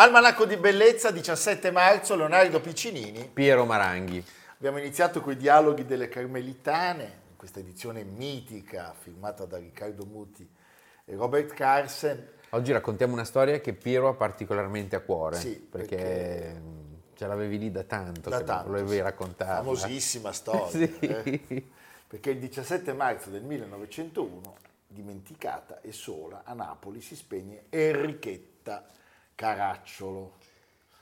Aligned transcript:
Almanacco 0.00 0.44
di 0.44 0.56
bellezza, 0.56 1.10
17 1.10 1.72
marzo, 1.72 2.14
Leonardo 2.14 2.60
Piccinini. 2.60 3.28
Piero 3.32 3.64
Maranghi. 3.64 4.24
Abbiamo 4.56 4.78
iniziato 4.78 5.20
con 5.20 5.32
i 5.32 5.36
dialoghi 5.36 5.86
delle 5.86 6.08
Carmelitane, 6.08 7.18
questa 7.34 7.58
edizione 7.58 8.04
mitica 8.04 8.94
firmata 8.96 9.44
da 9.44 9.58
Riccardo 9.58 10.04
Muti 10.04 10.48
e 11.04 11.16
Robert 11.16 11.52
Carsen. 11.52 12.28
Oggi 12.50 12.70
raccontiamo 12.70 13.12
una 13.14 13.24
storia 13.24 13.58
che 13.60 13.72
Piero 13.72 14.06
ha 14.06 14.14
particolarmente 14.14 14.94
a 14.94 15.00
cuore, 15.00 15.34
Sì, 15.34 15.54
perché, 15.68 15.96
perché- 15.96 16.62
ce 17.16 17.26
l'avevi 17.26 17.58
lì 17.58 17.72
da 17.72 17.82
tanto, 17.82 18.30
Da 18.30 18.42
tanto, 18.42 18.68
volevi 18.70 18.90
sì. 18.90 19.00
raccontarla. 19.00 19.56
Famosissima 19.56 20.30
storia. 20.32 20.68
Sì. 20.68 20.96
eh? 21.00 21.64
Perché 22.06 22.30
il 22.30 22.38
17 22.38 22.92
marzo 22.92 23.30
del 23.30 23.42
1901, 23.42 24.54
dimenticata 24.86 25.80
e 25.80 25.90
sola, 25.90 26.42
a 26.44 26.52
Napoli 26.54 27.00
si 27.00 27.16
spegne 27.16 27.64
Enrichetta 27.68 28.86
Caracciolo. 29.48 30.32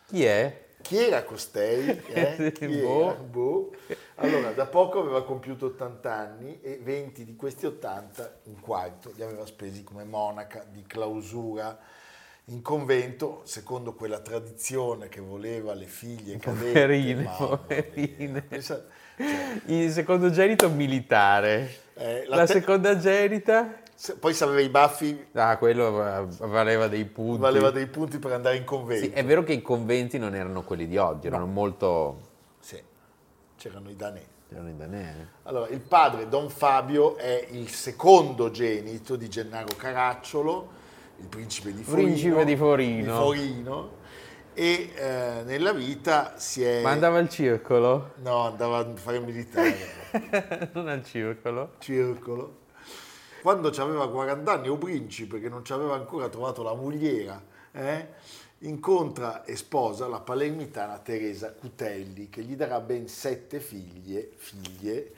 Chi 0.09 0.23
è? 0.27 0.65
Chi 0.83 0.99
era 0.99 1.25
costei? 1.25 2.03
Eh? 2.13 2.53
Chi 2.53 2.67
Boh. 2.67 3.03
era? 3.11 3.13
Boh. 3.15 3.71
Allora, 4.17 4.51
da 4.51 4.67
poco 4.67 5.01
aveva 5.01 5.25
compiuto 5.25 5.65
80 5.67 6.13
anni 6.15 6.61
e 6.61 6.79
20 6.83 7.25
di 7.25 7.35
questi 7.35 7.65
80, 7.65 8.41
un 8.45 8.61
quarto, 8.61 9.11
li 9.17 9.23
aveva 9.23 9.47
spesi 9.47 9.83
come 9.85 10.05
monaca 10.05 10.67
di 10.71 10.83
clausura 10.87 11.79
in 12.49 12.61
convento, 12.61 13.41
secondo 13.45 13.95
quella 13.95 14.21
tradizione 14.21 15.09
che 15.09 15.21
voleva 15.23 15.73
le 15.73 15.87
figlie 15.87 16.37
cadette. 16.37 16.73
Poverine, 16.73 17.23
mamma 17.23 17.57
poverine. 17.57 18.45
Cioè, 18.61 18.83
Il 19.69 19.91
secondogenito 19.91 20.69
militare. 20.69 21.71
eh, 21.95 22.25
La, 22.27 22.45
te- 22.45 22.53
secondagenita? 22.53 23.63
se- 23.65 23.85
poi 24.19 24.35
se 24.35 24.45
aveva 24.45 24.61
i 24.61 24.69
baffi 24.69 25.27
Ah, 25.33 25.57
quello 25.57 26.07
eh, 26.07 26.27
valeva 26.47 26.87
dei 26.87 27.05
punti. 27.07 27.41
valeva 27.41 27.71
dei 27.71 27.87
punti 27.87 28.19
per 28.19 28.33
andare 28.33 28.57
in 28.57 28.65
convento. 28.65 29.05
Sì, 29.07 29.11
è 29.11 29.25
vero 29.25 29.43
che 29.43 29.55
i 29.55 29.63
conventi 29.63 30.19
non 30.19 30.35
erano 30.35 30.63
quelli 30.65 30.87
di 30.87 30.97
oggi, 30.99 31.29
erano 31.29 31.47
molto... 31.47 32.21
Sì, 32.61 32.81
c'erano 33.57 33.89
i 33.91 33.97
danesi. 33.97 34.27
erano 34.51 34.69
i 34.69 34.77
danesi. 34.77 35.27
Allora, 35.45 35.69
il 35.69 35.81
padre 35.81 36.29
Don 36.29 36.51
Fabio 36.51 37.17
è 37.17 37.47
il 37.51 37.69
secondogenito 37.71 39.17
di 39.17 39.29
Gennaro 39.29 39.75
Caracciolo, 39.77 40.69
il 41.19 41.27
principe 41.29 41.73
di 41.73 41.83
Forino. 41.83 42.07
Principe 42.09 42.45
di 42.45 42.57
Forino. 42.57 43.03
di 43.03 43.19
Forino, 43.19 43.91
e 44.53 44.93
eh, 44.95 45.43
nella 45.45 45.73
vita 45.73 46.35
si 46.37 46.63
è... 46.63 46.83
Ma 46.83 46.91
andava 46.91 47.19
al 47.19 47.29
circolo? 47.29 48.13
No, 48.23 48.47
andava 48.47 48.79
a 48.79 48.87
fare 48.95 49.17
il 49.19 49.25
militare, 49.25 49.75
non 50.73 50.89
al 50.89 51.03
circolo. 51.05 51.73
circolo. 51.79 52.65
Quando 53.47 53.69
aveva 53.69 54.11
40 54.11 54.53
anni, 54.53 54.69
o 54.69 54.77
principe, 54.77 55.39
che 55.39 55.49
non 55.49 55.65
ci 55.65 55.73
aveva 55.73 55.95
ancora 55.95 56.29
trovato 56.29 56.65
la 56.65 56.75
mogliera, 56.75 57.41
eh, 57.71 58.09
incontra 58.63 59.45
e 59.45 59.55
sposa 59.55 60.09
la 60.09 60.19
palermitana 60.19 60.99
Teresa 60.99 61.53
Cutelli, 61.53 62.29
che 62.29 62.43
gli 62.43 62.57
darà 62.57 62.81
ben 62.81 63.07
sette 63.07 63.61
figlie, 63.61 64.31
figlie 64.35 65.13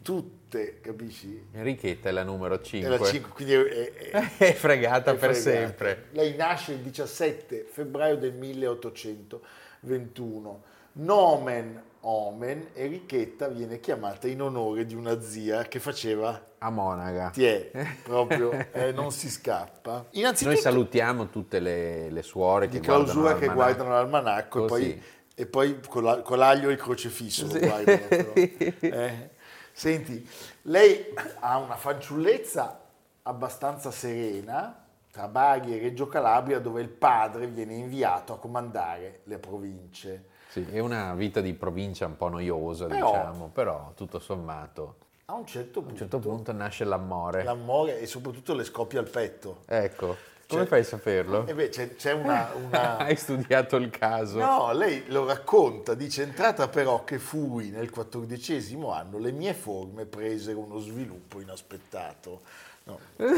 tutte, 0.00 0.80
capisci? 0.80 1.48
Enrichetta 1.52 2.08
è 2.08 2.12
la 2.12 2.22
numero 2.22 2.62
5. 2.62 2.94
Era 2.94 3.04
cinque, 3.04 3.30
quindi 3.32 3.52
è, 3.52 3.92
è- 3.92 4.22
È 4.38 4.54
fregata 4.54 5.10
è 5.10 5.16
per 5.16 5.34
fregata. 5.34 5.66
sempre. 5.66 6.06
Lei 6.12 6.34
nasce 6.34 6.72
il 6.72 6.78
17 6.78 7.66
febbraio 7.70 8.16
del 8.16 8.32
1821. 8.32 10.62
Nomen 10.92 11.82
omen, 12.08 12.68
Enrichetta 12.74 13.48
viene 13.48 13.80
chiamata 13.80 14.28
in 14.28 14.40
onore 14.40 14.86
di 14.86 14.94
una 14.94 15.20
zia 15.20 15.64
che 15.64 15.80
faceva 15.80 16.54
A 16.66 16.70
Monaca. 16.70 17.30
Tiè, 17.30 17.70
proprio 18.02 18.50
eh, 18.72 18.90
non 18.90 19.12
si 19.12 19.30
scappa. 19.30 20.06
Innanzitutto 20.10 20.52
Noi 20.54 20.60
salutiamo 20.62 21.28
tutte 21.28 21.60
le, 21.60 22.10
le 22.10 22.22
suore 22.22 22.66
di 22.66 22.80
che 22.80 22.86
clausura 22.86 23.20
guardano 23.30 23.38
che 23.38 23.54
guardano 23.54 23.90
l'almanacco 23.90 24.64
e 24.64 24.66
poi, 24.66 25.02
e 25.36 25.46
poi 25.46 25.80
con, 25.86 26.02
la- 26.02 26.22
con 26.22 26.38
l'aglio 26.38 26.68
e 26.68 26.72
il 26.72 26.78
crocefisso 26.78 27.46
però. 27.46 28.32
Eh, 28.34 29.30
Senti, 29.70 30.28
lei 30.62 31.14
ha 31.38 31.58
una 31.58 31.76
fanciullezza 31.76 32.80
abbastanza 33.22 33.92
serena 33.92 34.84
tra 35.12 35.28
Bari 35.28 35.76
e 35.76 35.80
Reggio 35.80 36.08
Calabria 36.08 36.58
dove 36.58 36.80
il 36.80 36.88
padre 36.88 37.46
viene 37.46 37.74
inviato 37.74 38.32
a 38.32 38.38
comandare 38.38 39.20
le 39.24 39.38
province. 39.38 40.24
Sì, 40.48 40.66
è 40.68 40.80
una 40.80 41.14
vita 41.14 41.40
di 41.40 41.52
provincia 41.54 42.06
un 42.06 42.16
po' 42.16 42.28
noiosa, 42.28 42.86
Però- 42.86 43.10
diciamo, 43.12 43.50
però 43.52 43.92
tutto 43.94 44.18
sommato. 44.18 44.96
A 45.28 45.34
un 45.34 45.44
certo 45.44 45.80
A 45.80 45.82
un 45.82 45.88
punto, 45.88 46.00
certo 46.02 46.18
punto 46.20 46.52
nasce 46.52 46.84
l'amore. 46.84 47.42
l'amore 47.42 47.98
e 47.98 48.06
soprattutto 48.06 48.54
le 48.54 48.62
scoppia 48.62 49.00
al 49.00 49.08
petto. 49.08 49.62
Ecco, 49.66 50.06
come 50.06 50.60
Cioè- 50.60 50.66
fai 50.66 50.80
a 50.80 50.84
saperlo? 50.84 51.46
E 51.48 51.54
beh, 51.54 51.68
c'è, 51.68 51.96
c'è 51.96 52.12
una- 52.12 52.52
una, 52.54 52.96
Hai 52.98 53.16
studiato 53.16 53.74
il 53.74 53.90
caso? 53.90 54.38
No, 54.38 54.70
lei 54.72 55.02
lo 55.08 55.26
racconta, 55.26 55.94
dice 55.94 56.22
entrata 56.22 56.68
però 56.68 57.02
che 57.02 57.18
fui 57.18 57.70
nel 57.70 57.90
quattordicesimo 57.90 58.92
anno, 58.92 59.18
le 59.18 59.32
mie 59.32 59.52
forme 59.54 60.04
presero 60.06 60.60
uno 60.60 60.78
sviluppo 60.78 61.40
inaspettato. 61.40 62.42
No. 62.84 62.98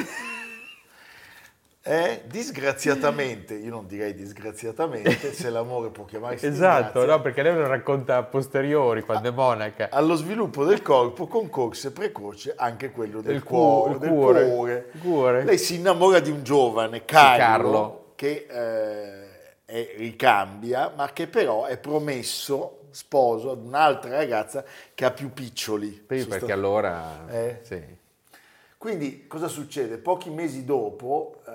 Eh, 1.90 2.20
disgraziatamente, 2.26 3.54
io 3.54 3.70
non 3.70 3.86
direi 3.86 4.12
disgraziatamente, 4.12 5.32
se 5.32 5.48
l'amore 5.48 5.88
può 5.88 6.04
chiamarsi 6.04 6.44
Esatto, 6.46 7.06
no, 7.06 7.20
perché 7.22 7.40
lei 7.42 7.54
lo 7.54 7.66
racconta 7.66 8.18
a 8.18 8.22
posteriori, 8.24 9.00
quando 9.00 9.28
è 9.28 9.32
monaca. 9.32 9.88
allo 9.90 10.14
sviluppo 10.14 10.64
del 10.66 10.82
corpo 10.82 11.26
concorse 11.26 11.90
precoce 11.92 12.52
anche 12.54 12.90
quello 12.90 13.22
del, 13.22 13.42
cu- 13.42 13.56
cuore, 13.56 13.92
il 13.94 13.98
del 14.00 14.08
cuore. 14.10 14.44
cuore. 14.50 14.90
Il 14.92 15.00
cuore. 15.00 15.44
Lei 15.44 15.56
si 15.56 15.76
innamora 15.76 16.20
di 16.20 16.30
un 16.30 16.42
giovane, 16.42 17.06
Carlo, 17.06 17.38
Carlo. 17.38 18.12
che 18.16 18.46
eh, 18.50 19.28
è- 19.64 19.94
ricambia, 19.96 20.92
ma 20.94 21.10
che 21.14 21.26
però 21.26 21.64
è 21.64 21.78
promesso 21.78 22.80
sposo 22.90 23.52
ad 23.52 23.64
un'altra 23.64 24.10
ragazza 24.10 24.62
che 24.92 25.06
ha 25.06 25.10
più 25.10 25.32
piccioli. 25.32 25.88
Perché 26.06 26.38
sta- 26.38 26.52
allora... 26.52 27.26
Eh. 27.30 27.60
Sì. 27.62 27.96
Quindi 28.76 29.26
cosa 29.26 29.48
succede? 29.48 29.96
Pochi 29.98 30.30
mesi 30.30 30.64
dopo 30.64 31.40
eh, 31.48 31.50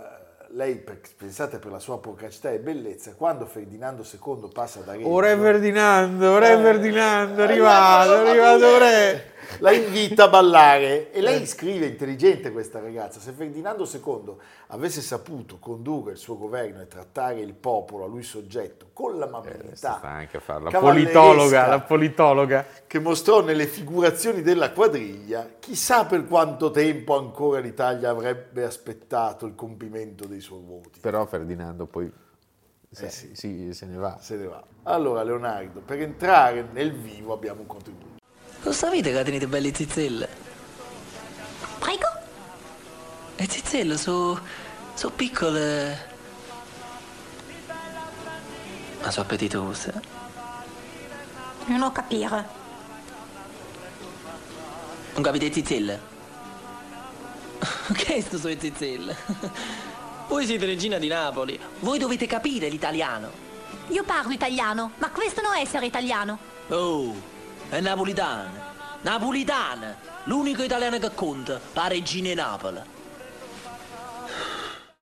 lei, 0.55 0.83
pensate 1.17 1.57
per 1.57 1.71
la 1.71 1.79
sua 1.79 2.00
procacità 2.00 2.51
e 2.51 2.59
bellezza, 2.59 3.13
quando 3.15 3.45
Ferdinando 3.45 4.03
II 4.03 4.50
passa 4.53 4.81
da 4.81 4.94
Reggio... 4.94 5.07
O 5.07 5.19
re 5.19 5.35
Ferdinando, 5.35 6.38
re 6.38 6.53
Eh, 6.53 6.57
Ferdinando, 6.57 7.41
è 7.41 7.45
eh, 7.45 7.50
arrivato, 7.50 8.13
è 8.13 8.29
arrivato 8.29 8.77
re. 8.77 9.31
La 9.59 9.71
invita 9.71 10.25
a 10.25 10.27
ballare 10.29 11.11
e 11.11 11.21
lei 11.21 11.45
scrive, 11.45 11.85
intelligente 11.85 12.51
questa 12.51 12.79
ragazza, 12.79 13.19
se 13.19 13.31
Ferdinando 13.31 13.88
II 13.91 14.35
avesse 14.67 15.01
saputo 15.01 15.59
condurre 15.59 16.13
il 16.13 16.17
suo 16.17 16.38
governo 16.38 16.81
e 16.81 16.88
trattare 16.88 17.39
il 17.39 17.53
popolo 17.53 18.05
a 18.05 18.07
lui 18.07 18.23
soggetto 18.23 18.88
con 18.94 19.17
l'amabilità 19.17 20.00
anche 20.01 20.38
a 20.38 20.39
fare 20.39 20.63
la 20.63 20.79
politologa, 20.79 21.67
la 21.67 21.79
politologa. 21.81 22.65
che 22.88 23.00
mostrò 23.00 23.41
nelle 23.41 23.67
figurazioni 23.67 24.41
della 24.41 24.71
quadriglia, 24.71 25.55
chissà 25.59 26.05
per 26.05 26.25
quanto 26.25 26.71
tempo 26.71 27.17
ancora 27.17 27.59
l'Italia 27.59 28.09
avrebbe 28.09 28.63
aspettato 28.63 29.45
il 29.45 29.55
compimento 29.55 30.25
dei 30.25 30.41
suoi 30.43 30.61
voti. 30.63 30.99
Però 30.99 31.25
Ferdinando 31.25 31.85
poi 31.87 32.11
se, 32.91 33.05
Eh 33.05 33.09
sì. 33.09 33.29
sì, 33.33 33.73
se 33.73 33.85
ne 33.87 33.97
va. 33.97 34.17
Se 34.21 34.35
ne 34.35 34.45
va. 34.45 34.63
Allora 34.83 35.23
Leonardo, 35.23 35.79
per 35.79 35.99
entrare 36.01 36.67
nel 36.71 36.91
vivo 36.93 37.33
abbiamo 37.33 37.61
un 37.61 37.67
contributo. 37.67 38.21
Lo 38.61 38.71
sapete 38.71 39.11
che 39.11 39.23
tenete 39.23 39.47
belle 39.47 39.73
zizzelle? 39.73 40.29
Prego? 41.79 42.07
Le 43.35 43.47
zizzelle 43.49 43.97
sono 43.97 44.39
so 44.93 45.09
piccole, 45.09 45.97
ma 49.01 49.11
sono 49.11 49.25
appetitose. 49.25 50.01
Non 51.65 51.81
ho 51.81 51.91
capire. 51.91 52.61
Non 55.13 55.21
capite 55.23 55.51
zizzelle? 55.51 55.99
Che 57.93 58.21
sto 58.23 58.37
sono 58.37 58.53
le 58.53 58.59
zizzelle? 58.59 59.15
Voi 60.27 60.45
siete 60.45 60.65
regina 60.65 60.97
di 60.97 61.07
Napoli, 61.07 61.59
voi 61.79 61.99
dovete 61.99 62.25
capire 62.25 62.69
l'italiano. 62.69 63.29
Io 63.89 64.03
parlo 64.03 64.31
italiano, 64.31 64.93
ma 64.97 65.11
questo 65.11 65.41
non 65.41 65.53
è 65.53 65.61
essere 65.61 65.85
italiano. 65.85 66.39
Oh, 66.69 67.13
è 67.69 67.79
napolitana. 67.81 68.71
Napolitana, 69.01 69.97
l'unico 70.23 70.63
italiano 70.63 70.97
che 70.97 71.13
conta, 71.13 71.59
la 71.73 71.87
regina 71.87 72.29
di 72.29 72.35
Napoli. 72.35 72.81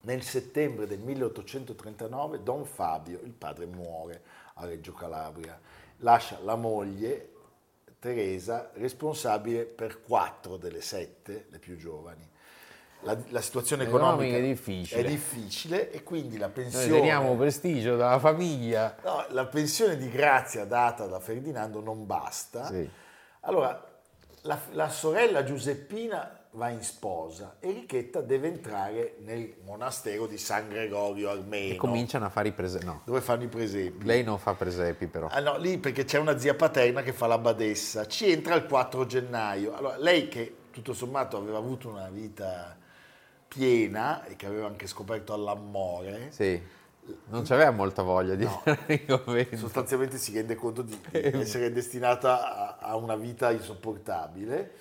Nel 0.01 0.23
settembre 0.23 0.87
del 0.87 0.99
1839 0.99 2.41
Don 2.41 2.65
Fabio, 2.65 3.19
il 3.23 3.33
padre, 3.33 3.67
muore 3.67 4.23
a 4.55 4.65
Reggio 4.65 4.93
Calabria. 4.93 5.59
Lascia 5.97 6.39
la 6.41 6.55
moglie, 6.55 7.29
Teresa, 7.99 8.71
responsabile 8.73 9.65
per 9.65 10.01
quattro 10.01 10.57
delle 10.57 10.81
sette, 10.81 11.45
le 11.49 11.59
più 11.59 11.77
giovani. 11.77 12.27
La, 13.03 13.17
la 13.29 13.41
situazione 13.41 13.83
economica 13.83 14.35
Economica 14.35 14.37
è 14.37 14.41
difficile. 14.47 15.01
è 15.01 15.03
difficile 15.03 15.91
e 15.91 16.03
quindi 16.03 16.37
la 16.37 16.45
Noi 16.45 16.53
pensione, 16.55 16.87
teniamo 16.87 17.35
prestigio 17.35 17.95
dalla 17.95 18.19
famiglia. 18.19 18.95
no, 19.03 19.25
la 19.29 19.45
pensione 19.45 19.97
di 19.97 20.09
grazia 20.09 20.65
data 20.65 21.07
da 21.07 21.19
Ferdinando 21.19 21.81
non 21.81 22.05
basta. 22.05 22.67
Sì. 22.67 22.87
Allora, 23.41 23.83
la, 24.41 24.59
la 24.73 24.89
sorella 24.89 25.43
Giuseppina 25.43 26.37
va 26.55 26.69
in 26.69 26.83
sposa 26.83 27.55
e 27.59 27.71
Richetta 27.71 28.21
deve 28.21 28.49
entrare 28.49 29.15
nel 29.23 29.53
monastero 29.63 30.27
di 30.27 30.37
San 30.37 30.67
Gregorio 30.67 31.29
Armeno, 31.31 31.73
E 31.73 31.77
cominciano 31.77 32.25
a 32.25 32.29
fare 32.29 32.49
i 32.49 32.51
presepi. 32.51 32.85
No, 32.85 33.01
dove 33.05 33.21
fanno 33.21 33.43
i 33.43 33.47
presepi. 33.47 34.05
lei 34.05 34.21
non 34.23 34.37
fa 34.37 34.53
presepi 34.53 35.07
però. 35.07 35.27
Ah 35.31 35.39
no, 35.39 35.57
lì 35.57 35.77
perché 35.79 36.03
c'è 36.03 36.19
una 36.19 36.37
zia 36.37 36.53
paterna 36.53 37.01
che 37.01 37.13
fa 37.13 37.25
la 37.25 37.37
badessa. 37.39 38.05
Ci 38.05 38.29
entra 38.29 38.53
il 38.55 38.65
4 38.67 39.05
gennaio. 39.07 39.73
Allora, 39.73 39.97
lei 39.97 40.27
che 40.27 40.55
tutto 40.71 40.93
sommato 40.93 41.37
aveva 41.37 41.57
avuto 41.57 41.87
una 41.89 42.09
vita 42.09 42.77
piena 43.53 44.23
e 44.25 44.35
che 44.37 44.45
aveva 44.45 44.67
anche 44.67 44.87
scoperto 44.87 45.33
all'amore, 45.33 46.27
Sì. 46.31 46.61
Non 47.29 47.43
c'aveva 47.43 47.71
molta 47.71 48.03
voglia 48.03 48.35
di 48.35 48.43
in 48.87 49.05
convento. 49.07 49.57
sostanzialmente 49.57 50.17
si 50.17 50.33
rende 50.33 50.55
conto 50.55 50.83
di, 50.83 50.97
di 51.11 51.19
essere 51.39 51.71
destinata 51.71 52.77
a, 52.79 52.89
a 52.89 52.95
una 52.95 53.15
vita 53.15 53.51
insopportabile. 53.51 54.71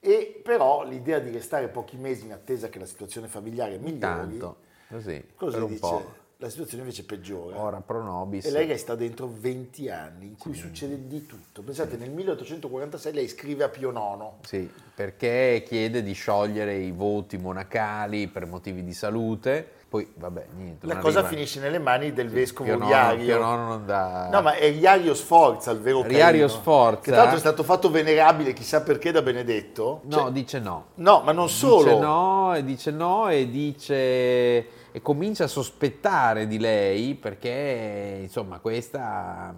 E 0.00 0.40
però 0.42 0.84
l'idea 0.84 1.18
di 1.18 1.30
restare 1.30 1.68
pochi 1.68 1.96
mesi 1.96 2.24
in 2.24 2.32
attesa 2.32 2.70
che 2.70 2.78
la 2.78 2.86
situazione 2.86 3.28
familiare 3.28 3.76
migliori, 3.76 3.98
Tanto, 4.38 4.56
così, 4.88 5.22
cosa 5.36 5.52
per 5.58 5.62
un 5.64 5.68
dice? 5.68 5.80
po'. 5.80 6.14
La 6.42 6.48
situazione 6.48 6.84
invece 6.84 7.04
peggiora. 7.04 7.60
Ora 7.60 7.82
pro 7.84 8.02
nobis. 8.02 8.46
E 8.46 8.50
lei 8.50 8.66
resta 8.66 8.94
dentro 8.94 9.30
20 9.30 9.90
anni 9.90 10.26
in 10.28 10.38
cui 10.38 10.54
succede 10.54 11.06
di 11.06 11.26
tutto. 11.26 11.60
Pensate, 11.60 11.98
nel 11.98 12.08
1846 12.10 13.12
lei 13.12 13.28
scrive 13.28 13.64
a 13.64 13.68
Pio 13.68 13.90
IX. 13.90 14.48
Sì, 14.48 14.70
perché 14.94 15.62
chiede 15.66 16.02
di 16.02 16.14
sciogliere 16.14 16.76
i 16.76 16.92
voti 16.92 17.36
monacali 17.36 18.26
per 18.28 18.46
motivi 18.46 18.82
di 18.82 18.94
salute. 18.94 19.68
Poi, 19.90 20.10
vabbè, 20.14 20.46
niente. 20.56 20.86
La 20.86 20.96
cosa 20.96 21.18
arriva- 21.18 21.34
finisce 21.34 21.60
nelle 21.60 21.78
mani 21.78 22.14
del 22.14 22.30
vescovo 22.30 22.74
Pio 22.74 22.86
Iario. 22.88 23.24
Pio 23.24 23.36
IX 23.36 23.42
non 23.42 23.84
dà... 23.84 24.28
No, 24.30 24.40
ma 24.40 24.54
è 24.54 24.64
Iario 24.64 25.12
Sforza 25.12 25.72
il 25.72 25.80
vero 25.80 26.06
Iario 26.06 26.48
Sforza. 26.48 27.00
Che 27.02 27.10
tra 27.10 27.16
l'altro 27.18 27.36
è 27.36 27.40
stato 27.40 27.62
fatto 27.64 27.90
venerabile 27.90 28.54
chissà 28.54 28.80
perché 28.80 29.12
da 29.12 29.20
Benedetto. 29.20 30.00
No, 30.04 30.16
Cioè- 30.16 30.30
dice 30.30 30.58
no. 30.58 30.86
no, 30.94 31.20
ma 31.22 31.32
non 31.32 31.50
solo. 31.50 31.82
Dice 31.84 31.98
no, 31.98 32.54
e 32.54 32.64
dice 32.64 32.90
no, 32.92 33.28
e 33.28 33.50
dice... 33.50 34.78
E 34.92 35.00
comincia 35.02 35.44
a 35.44 35.48
sospettare 35.48 36.46
di 36.46 36.58
lei 36.58 37.14
perché, 37.14 38.18
insomma, 38.22 38.58
questa 38.58 39.54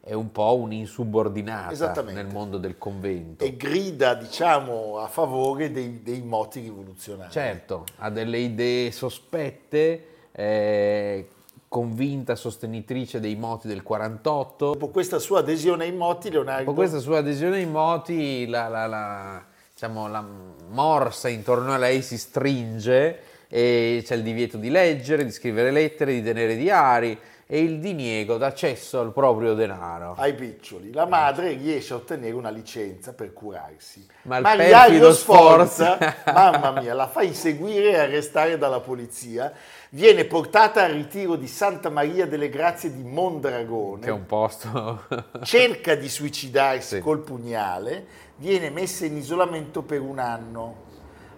è 0.00 0.12
un 0.12 0.30
po' 0.30 0.56
un'insubordinata 0.56 2.02
nel 2.02 2.26
mondo 2.26 2.58
del 2.58 2.76
convento. 2.76 3.42
E 3.44 3.56
grida, 3.56 4.14
diciamo, 4.14 4.98
a 4.98 5.08
favore 5.08 5.70
dei, 5.70 6.02
dei 6.02 6.20
moti 6.20 6.60
rivoluzionari. 6.60 7.30
Certo, 7.30 7.84
ha 7.96 8.10
delle 8.10 8.38
idee 8.38 8.92
sospette, 8.92 10.06
è 10.30 11.24
convinta 11.66 12.36
sostenitrice 12.36 13.18
dei 13.18 13.34
moti 13.34 13.66
del 13.66 13.82
48. 13.82 14.72
Dopo 14.72 14.88
questa 14.90 15.18
sua 15.18 15.40
adesione 15.40 15.84
ai 15.84 15.92
moti, 15.92 16.30
Leonardo... 16.30 16.62
Dopo 16.62 16.76
questa 16.76 17.00
sua 17.00 17.18
adesione 17.18 17.56
ai 17.56 17.66
moti, 17.66 18.46
la, 18.46 18.68
la- 18.68 18.86
la- 18.86 19.44
diciamo, 19.72 20.06
la 20.06 20.24
morsa 20.68 21.28
intorno 21.28 21.72
a 21.72 21.76
lei 21.76 22.00
si 22.02 22.16
stringe 22.16 23.18
e 23.48 24.02
c'è 24.04 24.14
il 24.14 24.22
divieto 24.22 24.56
di 24.56 24.70
leggere, 24.70 25.24
di 25.24 25.30
scrivere 25.32 25.70
lettere, 25.70 26.12
di 26.12 26.22
tenere 26.22 26.56
diari 26.56 27.18
e 27.46 27.60
il 27.60 27.78
diniego 27.78 28.38
d'accesso 28.38 29.00
al 29.00 29.12
proprio 29.12 29.52
denaro. 29.52 30.14
ai 30.16 30.32
piccioli. 30.34 30.90
La 30.94 31.04
madre 31.04 31.52
riesce 31.52 31.92
a 31.92 31.96
ottenere 31.96 32.32
una 32.32 32.48
licenza 32.48 33.12
per 33.12 33.34
curarsi. 33.34 34.04
Ma 34.22 34.38
il 34.38 34.44
Iario 34.44 34.70
perfido 34.70 35.12
Sforza, 35.12 35.96
Sforza- 35.98 36.32
mamma 36.32 36.80
mia, 36.80 36.94
la 36.94 37.06
fa 37.06 37.22
inseguire 37.22 37.90
e 37.90 37.98
arrestare 37.98 38.56
dalla 38.56 38.80
polizia. 38.80 39.52
Viene 39.90 40.24
portata 40.24 40.84
al 40.84 40.92
ritiro 40.92 41.36
di 41.36 41.46
Santa 41.46 41.90
Maria 41.90 42.26
delle 42.26 42.48
Grazie 42.48 42.90
di 42.92 43.02
Mondragone. 43.02 44.00
Che 44.00 44.08
è 44.08 44.12
un 44.12 44.24
posto... 44.26 45.04
Cerca 45.44 45.94
di 45.94 46.08
suicidarsi 46.08 46.96
Sì. 46.96 47.00
col 47.02 47.20
pugnale, 47.20 48.06
viene 48.36 48.70
messa 48.70 49.04
in 49.04 49.18
isolamento 49.18 49.82
per 49.82 50.00
un 50.00 50.18
anno. 50.18 50.92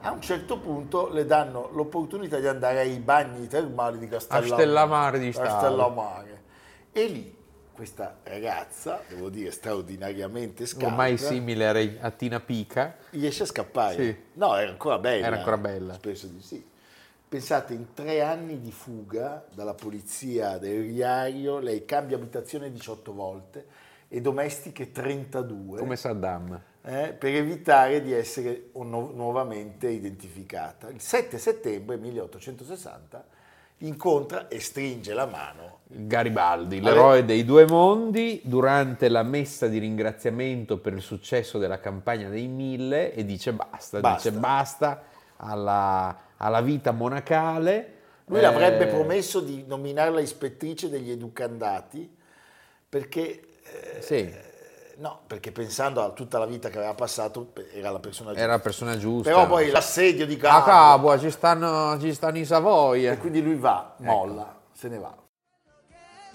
A 0.06 0.12
un 0.12 0.20
certo 0.20 0.60
punto 0.60 1.08
le 1.08 1.26
danno 1.26 1.68
l'opportunità 1.72 2.38
di 2.38 2.46
andare 2.46 2.78
ai 2.78 2.98
bagni 3.00 3.48
termali 3.48 3.98
di 3.98 4.06
Castellamare. 4.06 4.52
A 4.52 4.56
Stellamare 4.56 5.18
di. 5.18 5.30
Castellamare. 5.32 6.42
E 6.92 7.06
lì 7.06 7.36
questa 7.72 8.18
ragazza, 8.22 9.02
devo 9.08 9.30
dire 9.30 9.50
straordinariamente 9.50 10.64
scaltra, 10.64 10.90
ormai 10.90 11.18
simile 11.18 11.98
a, 12.00 12.10
Tina 12.12 12.38
Pica. 12.38 12.96
riesce 13.10 13.42
a 13.42 13.46
scappare. 13.46 13.94
Sì. 13.96 14.16
No, 14.34 14.56
era 14.56 14.70
ancora 14.70 14.98
bella. 14.98 15.26
Era 15.26 15.38
ancora 15.38 15.58
bella. 15.58 15.94
Spesso 15.94 16.28
di 16.28 16.40
sì. 16.40 16.64
Pensate, 17.28 17.74
in 17.74 17.92
tre 17.92 18.22
anni 18.22 18.60
di 18.60 18.70
fuga 18.70 19.44
dalla 19.52 19.74
polizia 19.74 20.56
del 20.58 20.82
Riario, 20.82 21.58
lei 21.58 21.84
cambia 21.84 22.16
abitazione 22.16 22.70
18 22.70 23.12
volte 23.12 23.66
e 24.06 24.20
domestiche 24.20 24.92
32 24.92 25.78
Come 25.80 25.96
Saddam. 25.96 26.62
Eh, 26.86 27.12
per 27.18 27.34
evitare 27.34 28.00
di 28.00 28.12
essere 28.12 28.70
nu- 28.74 29.12
nuovamente 29.14 29.88
identificata. 29.88 30.88
Il 30.88 31.00
7 31.00 31.36
settembre 31.38 31.96
1860 31.96 33.24
incontra 33.80 34.48
e 34.48 34.58
stringe 34.60 35.12
la 35.12 35.26
mano 35.26 35.80
Garibaldi, 35.88 36.80
l'eroe 36.80 37.24
dei 37.24 37.44
due 37.44 37.66
mondi, 37.66 38.40
durante 38.42 39.08
la 39.08 39.22
messa 39.22 39.66
di 39.66 39.78
ringraziamento 39.78 40.78
per 40.78 40.94
il 40.94 41.02
successo 41.02 41.58
della 41.58 41.78
campagna 41.80 42.28
dei 42.28 42.46
mille 42.46 43.12
e 43.12 43.24
dice 43.24 43.52
basta, 43.52 44.00
Basta. 44.00 44.30
dice 44.30 44.40
basta 44.40 45.02
alla, 45.36 46.16
alla 46.38 46.60
vita 46.62 46.92
monacale. 46.92 47.92
Lui 48.26 48.40
Eh, 48.40 48.44
avrebbe 48.44 48.86
promesso 48.86 49.40
di 49.40 49.64
nominarla 49.66 50.20
ispettrice 50.20 50.88
degli 50.88 51.10
educandati 51.10 52.16
perché, 52.88 53.42
eh, 53.98 54.00
Sì, 54.00 54.32
no, 54.98 55.20
perché 55.26 55.52
pensando 55.52 56.02
a 56.02 56.10
tutta 56.10 56.38
la 56.38 56.46
vita 56.46 56.68
che 56.68 56.78
aveva 56.78 56.94
passato 56.94 57.52
era 57.72 57.90
la 57.90 57.98
persona 57.98 58.30
giusta. 58.30 58.42
era 58.44 58.52
la 58.54 58.60
persona 58.60 58.96
giusta. 58.98 59.30
Però 59.30 59.46
poi 59.46 59.70
l'assedio 59.70 60.26
di 60.26 60.34
A 60.34 60.38
Capua 60.38 60.64
Capua 60.72 61.18
ci 61.18 61.30
stanno, 61.30 61.98
ci 62.00 62.12
stanno 62.14 62.38
i 62.38 62.44
Savoia. 62.44 63.12
e 63.12 63.18
quindi 63.18 63.42
lui 63.42 63.56
va, 63.56 63.94
Ecco. 64.00 64.10
molla, 64.10 64.54
se 64.72 64.88
ne 64.88 64.98
va. 64.98 65.14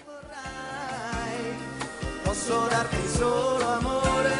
vorrai, 0.04 1.56
posso 2.22 2.66
darti 2.68 3.08
solo 3.08 3.66
amore. 3.68 4.30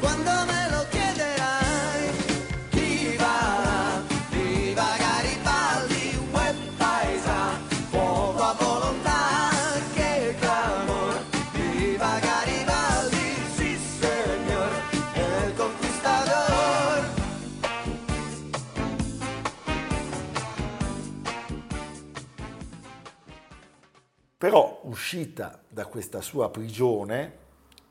Quando 0.00 0.30
uscita 25.00 25.58
da 25.66 25.86
questa 25.86 26.20
sua 26.20 26.50
prigione, 26.50 27.32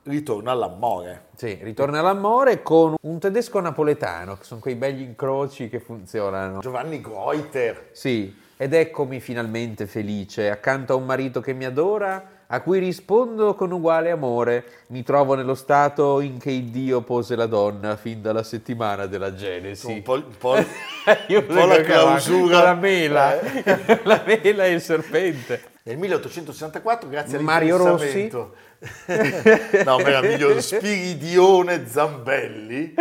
ritorna 0.04 0.51
all'amore. 0.51 1.30
Sì, 1.36 1.58
ritorna 1.63 2.01
all'amore 2.01 2.62
con 2.62 2.94
un 3.01 3.20
tedesco 3.20 3.60
napoletano, 3.60 4.38
che 4.38 4.44
sono 4.44 4.60
quei 4.60 4.75
begli 4.75 5.01
incroci 5.01 5.70
che 5.70 5.80
funzionano. 5.80 6.60
Giovanni 6.60 7.01
Greuter, 7.01 7.89
Sì, 7.94 8.38
ed 8.56 8.74
eccomi 8.75 9.20
finalmente 9.20 9.88
felice, 9.88 10.51
accanto 10.51 10.94
a 10.94 10.98
un 10.98 11.06
marito 11.06 11.42
che 11.42 11.54
mi 11.54 11.66
adora, 11.66 12.24
a 12.51 12.62
cui 12.62 12.79
rispondo 12.79 13.53
con 13.53 13.72
uguale 13.72 14.10
amore. 14.10 14.63
Mi 14.88 15.03
trovo 15.03 15.36
nello 15.36 15.53
stato 15.56 16.20
in 16.20 16.39
che 16.39 16.50
il 16.51 16.65
Dio 16.72 17.01
pose 17.01 17.36
la 17.36 17.46
donna 17.46 17.96
fin 17.96 18.22
dalla 18.22 18.41
settimana 18.44 19.06
della 19.06 19.34
Genesi. 19.36 19.88
un 19.91 20.01
po', 20.01 20.13
un 20.13 20.38
po', 20.38 20.56
Io 21.27 21.39
un 21.39 21.46
po' 21.46 21.65
la 21.65 21.82
clausura. 21.82 22.63
La 22.63 22.74
mela, 22.74 23.39
Eh. 23.39 24.00
la 24.03 24.24
mela 24.25 24.65
e 24.65 24.72
il 24.72 24.82
serpente. 24.82 25.62
Nel 25.84 25.98
1864, 25.98 27.10
grazie 27.10 27.39
Mario 27.39 27.75
all'interessamento- 27.75 28.53
no, 29.86 29.98
meraviglioso, 29.98 30.60
Spiridione 30.77 31.86
Zambelli, 31.88 32.94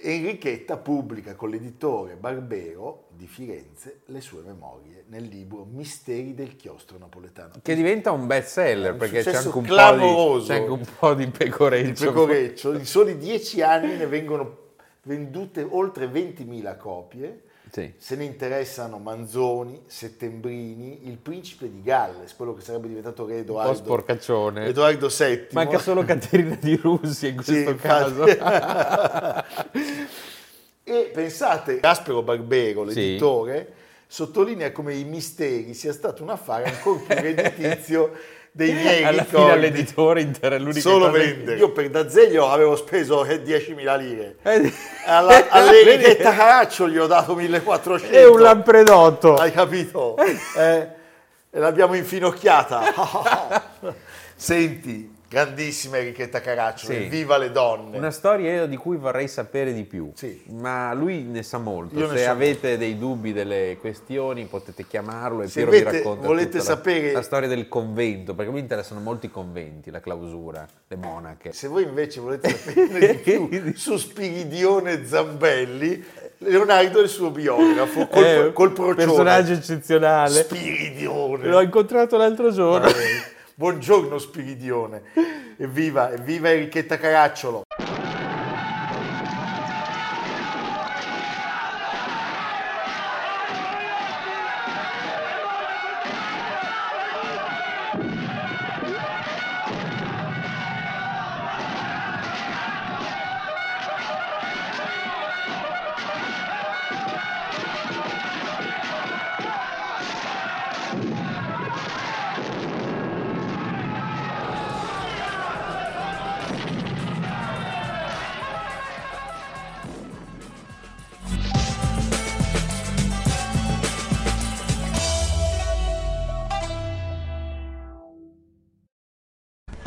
Enrichetta 0.00 0.76
pubblica 0.76 1.34
con 1.34 1.50
l'editore 1.50 2.14
Barbero 2.14 3.08
di 3.10 3.26
Firenze 3.26 4.00
le 4.06 4.20
sue 4.20 4.42
memorie 4.42 5.04
nel 5.08 5.24
libro 5.24 5.64
Misteri 5.64 6.34
del 6.34 6.56
chiostro 6.56 6.98
napoletano. 6.98 7.54
Che 7.60 7.74
diventa 7.74 8.12
un 8.12 8.26
best 8.26 8.52
seller 8.52 8.92
Un 8.92 8.98
perché 8.98 9.22
c'è 9.22 9.34
anche, 9.34 9.56
un 9.56 9.64
di, 9.64 10.44
c'è 10.44 10.56
anche 10.56 10.70
un 10.70 10.86
po' 10.98 11.14
di 11.14 11.26
pecoreccio. 11.26 12.06
pecoreccio, 12.06 12.72
in 12.74 12.86
soli 12.86 13.16
dieci 13.16 13.60
anni 13.60 13.96
ne 13.96 14.06
vengono 14.06 14.66
vendute 15.02 15.66
oltre 15.68 16.06
20.000 16.06 16.76
copie. 16.76 17.42
Sì. 17.70 17.92
Se 17.98 18.16
ne 18.16 18.24
interessano 18.24 18.98
Manzoni, 18.98 19.82
Settembrini, 19.86 21.06
il 21.08 21.16
principe 21.18 21.70
di 21.70 21.82
Galles, 21.82 22.34
quello 22.34 22.54
che 22.54 22.62
sarebbe 22.62 22.88
diventato 22.88 23.26
re 23.26 23.34
Un 23.40 23.44
po' 23.44 23.52
Edoardo, 23.52 23.74
sporcaccione. 23.74 24.66
Edoardo 24.66 25.08
VII. 25.08 25.48
Manca 25.52 25.78
solo 25.78 26.04
Caterina 26.04 26.56
di 26.60 26.76
Russia 26.76 27.28
in 27.28 27.36
questo 27.36 27.52
Sì, 27.54 27.74
caso. 27.76 28.24
e 30.84 31.10
pensate, 31.12 31.80
Gaspero 31.80 32.22
Barbero, 32.22 32.88
Sì. 32.88 32.94
l'editore, 32.94 33.72
sottolinea 34.06 34.72
come 34.72 34.94
i 34.94 35.04
misteri 35.04 35.74
sia 35.74 35.92
stato 35.92 36.22
un 36.22 36.30
affare 36.30 36.64
ancora 36.64 36.98
più 37.00 37.14
redditizio 37.14 38.12
dei 38.58 38.72
miei 38.72 39.04
Alla 39.04 39.22
fine 39.22 39.38
ricordi. 39.38 39.50
all'editore 39.52 40.20
intera 40.20 40.56
è 40.56 40.58
l'unica 40.58 40.80
Solo 40.80 41.12
vendere. 41.12 41.56
Io 41.58 41.70
per 41.70 41.90
D'Azeglio 41.90 42.50
avevo 42.50 42.74
speso 42.74 43.24
eh, 43.24 43.40
10.000 43.40 43.98
lire. 43.98 44.36
Eh, 44.42 44.72
Alla, 45.06 45.46
all'Enrichetta 45.48 46.34
Caraccio 46.34 46.88
gli 46.88 46.98
ho 46.98 47.06
dato 47.06 47.36
1400. 47.36 48.16
È 48.16 48.26
un 48.26 48.40
lampredotto. 48.40 49.36
Hai 49.36 49.52
capito? 49.52 50.16
Eh, 50.56 50.88
e 51.50 51.58
l'abbiamo 51.60 51.94
infinocchiata. 51.94 53.62
Senti, 54.34 55.16
grandissima 55.28 55.98
Enrichetta 55.98 56.40
Caraccio, 56.40 56.86
Sì. 56.86 57.04
viva 57.08 57.36
le 57.36 57.50
donne. 57.52 57.98
Una 57.98 58.10
storia 58.10 58.64
di 58.66 58.76
cui 58.76 58.96
vorrei 58.96 59.28
sapere 59.28 59.74
di 59.74 59.84
più, 59.84 60.10
Sì. 60.14 60.42
ma 60.58 60.92
lui 60.94 61.22
ne 61.22 61.42
sa 61.42 61.58
molto. 61.58 61.98
Io 61.98 62.08
Se 62.08 62.24
so 62.24 62.30
avete 62.30 62.78
dei 62.78 62.96
dubbi, 62.98 63.32
delle 63.34 63.76
questioni, 63.78 64.46
potete 64.46 64.86
chiamarlo 64.86 65.42
e 65.42 65.48
Se 65.48 65.54
Piero 65.64 65.70
vi 65.70 65.76
avete- 65.78 65.96
racconta 65.98 66.26
volete 66.26 66.46
tutta 66.46 66.58
la- 66.58 66.64
sapere- 66.64 67.12
la, 67.12 67.22
storia 67.22 67.48
del 67.48 67.68
convento, 67.68 68.34
perché 68.34 68.50
mi 68.50 68.60
interessano 68.60 69.00
molto 69.00 69.26
i 69.26 69.30
conventi, 69.30 69.90
la 69.90 70.00
clausura, 70.00 70.66
le 70.88 70.96
monache. 70.96 71.52
Se 71.52 71.68
voi 71.68 71.82
invece 71.82 72.20
volete 72.20 72.48
saperne 72.56 72.98
di 73.06 73.14
più 73.18 73.48
su 73.76 73.96
Spiridione 73.98 75.04
Zambelli, 75.06 76.04
Leonardo 76.38 77.00
è 77.00 77.02
il 77.02 77.08
suo 77.08 77.30
biografo, 77.30 78.06
col, 78.06 78.24
Eh, 78.24 78.52
col 78.54 78.72
procione. 78.72 78.94
personaggio 79.04 79.52
eccezionale. 79.52 80.30
Spiridione. 80.30 81.46
L'ho 81.48 81.60
incontrato 81.60 82.16
l'altro 82.16 82.50
giorno. 82.52 82.86
Eh, 82.88 82.92
Buongiorno 83.58 84.18
Spiridione. 84.18 85.02
Evviva, 85.56 86.12
evviva 86.12 86.48
Enrichetta 86.52 86.96
Caracciolo. 86.96 87.64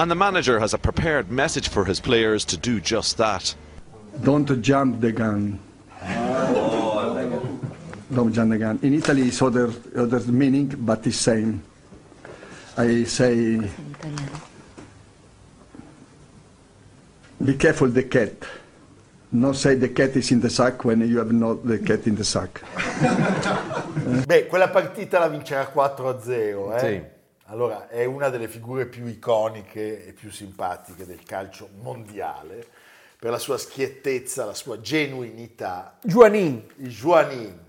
And 0.01 0.10
the 0.10 0.15
manager 0.15 0.60
has 0.60 0.74
a 0.74 0.79
prepared 0.79 1.29
message 1.29 1.70
for 1.70 1.86
his 1.86 2.00
players 2.00 2.43
to 2.46 2.58
do 2.58 2.79
just 2.81 3.17
that. 3.17 3.53
Don't 4.24 4.50
jump 4.60 5.00
the 5.00 5.12
gun. 5.12 5.60
Don't 8.12 8.34
jump 8.34 8.50
the 8.50 8.58
gun. 8.58 8.79
In 8.81 8.96
Italy, 8.96 9.27
it's 9.27 9.39
other 9.43 9.72
other 9.96 10.20
meaning, 10.31 10.74
but 10.75 11.03
the 11.03 11.12
same. 11.12 11.62
I 12.77 13.03
say, 13.03 13.62
be 17.46 17.53
careful 17.53 17.89
the 17.89 18.01
cat. 18.01 18.34
Not 19.31 19.55
say 19.55 19.75
the 19.75 19.89
cat 19.89 20.15
is 20.15 20.31
in 20.31 20.39
the 20.41 20.50
sack 20.50 20.84
when 20.84 21.08
you 21.08 21.20
have 21.20 21.31
not 21.31 21.63
the 21.63 21.77
cat 21.77 22.08
in 22.08 22.15
the 22.15 22.24
sack. 22.24 22.63
Beh, 24.25 24.48
quella 24.48 24.70
partita 24.70 25.20
la 25.20 25.27
vincerà 25.27 25.72
4-0, 25.72 26.74
eh? 26.74 26.79
Sì. 26.79 27.20
Allora, 27.51 27.89
è 27.89 28.05
una 28.05 28.29
delle 28.29 28.48
figure 28.48 28.86
più 28.86 29.05
iconiche 29.08 30.05
e 30.08 30.13
più 30.13 30.31
simpatiche 30.31 31.05
del 31.05 31.22
calcio 31.24 31.67
mondiale 31.81 32.65
per 33.20 33.29
la 33.29 33.38
sua 33.38 33.58
schiettezza, 33.58 34.46
la 34.46 34.53
sua 34.53 34.79
genuinità. 34.79 35.98
Il 36.03 36.12
Juanin. 36.88 37.60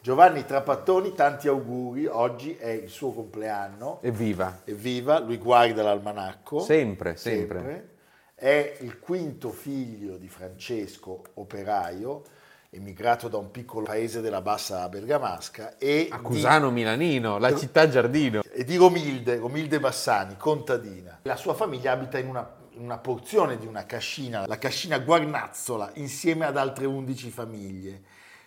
Giovanni 0.00 0.46
Trapattoni, 0.46 1.12
tanti 1.12 1.48
auguri, 1.48 2.06
oggi 2.06 2.56
è 2.56 2.70
il 2.70 2.88
suo 2.88 3.12
compleanno. 3.12 3.98
evviva. 4.00 4.62
Evviva, 4.64 5.18
lui 5.18 5.36
guarda 5.36 5.82
l'almanacco. 5.82 6.60
Sempre, 6.60 7.16
sempre. 7.16 7.88
È 8.34 8.78
il 8.80 8.98
quinto 8.98 9.50
figlio 9.50 10.16
di 10.16 10.28
Francesco, 10.28 11.22
operaio, 11.34 12.22
emigrato 12.70 13.28
da 13.28 13.36
un 13.36 13.50
piccolo 13.50 13.84
paese 13.84 14.20
della 14.20 14.40
bassa 14.40 14.88
bergamasca 14.88 15.76
e 15.76 16.08
A 16.10 16.16
di- 16.16 16.22
Cusano 16.22 16.70
Milanino, 16.70 17.38
la 17.38 17.54
città 17.54 17.88
giardino. 17.88 18.42
E 18.58 18.64
di 18.64 18.76
Romilde, 18.76 19.36
Romilde 19.36 19.78
Bassani, 19.78 20.38
contadina. 20.38 21.18
La 21.24 21.36
sua 21.36 21.52
famiglia 21.52 21.92
abita 21.92 22.16
in 22.16 22.26
una, 22.26 22.56
in 22.70 22.84
una 22.84 22.96
porzione 22.96 23.58
di 23.58 23.66
una 23.66 23.84
cascina, 23.84 24.46
la 24.46 24.56
cascina 24.56 24.98
Guarnazzola, 24.98 25.90
insieme 25.96 26.46
ad 26.46 26.56
altre 26.56 26.86
11 26.86 27.30
famiglie. 27.30 27.90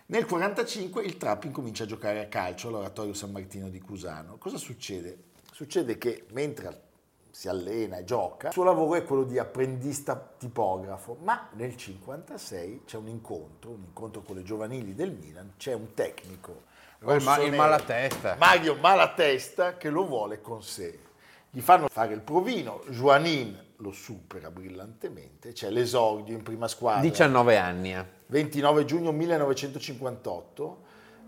Nel 0.06 0.24
1945 0.24 1.04
il 1.04 1.16
Trappi 1.16 1.52
comincia 1.52 1.84
a 1.84 1.86
giocare 1.86 2.18
a 2.18 2.26
calcio 2.26 2.66
all'Oratorio 2.66 3.14
San 3.14 3.30
Martino 3.30 3.68
di 3.68 3.80
Cusano. 3.80 4.36
Cosa 4.38 4.56
succede? 4.56 5.16
Succede 5.52 5.96
che 5.96 6.26
mentre 6.32 6.88
si 7.30 7.48
allena 7.48 7.98
e 7.98 8.02
gioca, 8.02 8.48
il 8.48 8.52
suo 8.52 8.64
lavoro 8.64 8.96
è 8.96 9.04
quello 9.04 9.22
di 9.22 9.38
apprendista 9.38 10.16
tipografo, 10.36 11.18
ma 11.20 11.50
nel 11.52 11.68
1956 11.68 12.82
c'è 12.84 12.96
un 12.96 13.06
incontro, 13.06 13.70
un 13.70 13.84
incontro 13.84 14.22
con 14.22 14.34
le 14.34 14.42
giovanili 14.42 14.92
del 14.92 15.12
Milan, 15.12 15.52
c'è 15.56 15.72
un 15.72 15.94
tecnico. 15.94 16.62
Il 17.02 17.22
ma- 17.24 17.38
il 17.42 17.54
Malatesta. 17.54 18.36
Mario 18.38 18.74
Malatesta 18.76 19.76
che 19.78 19.88
lo 19.88 20.04
vuole 20.04 20.40
con 20.40 20.62
sé. 20.62 20.98
Gli 21.50 21.60
fanno 21.60 21.88
fare 21.88 22.12
il 22.14 22.20
provino, 22.20 22.82
Juanin 22.88 23.58
lo 23.76 23.90
supera 23.92 24.50
brillantemente, 24.50 25.52
c'è 25.52 25.70
l'esordio 25.70 26.34
in 26.34 26.42
prima 26.42 26.68
squadra. 26.68 27.00
19 27.00 27.56
anni. 27.56 27.94
eh. 27.94 28.04
29 28.26 28.84
giugno 28.84 29.10
1958, 29.12 30.78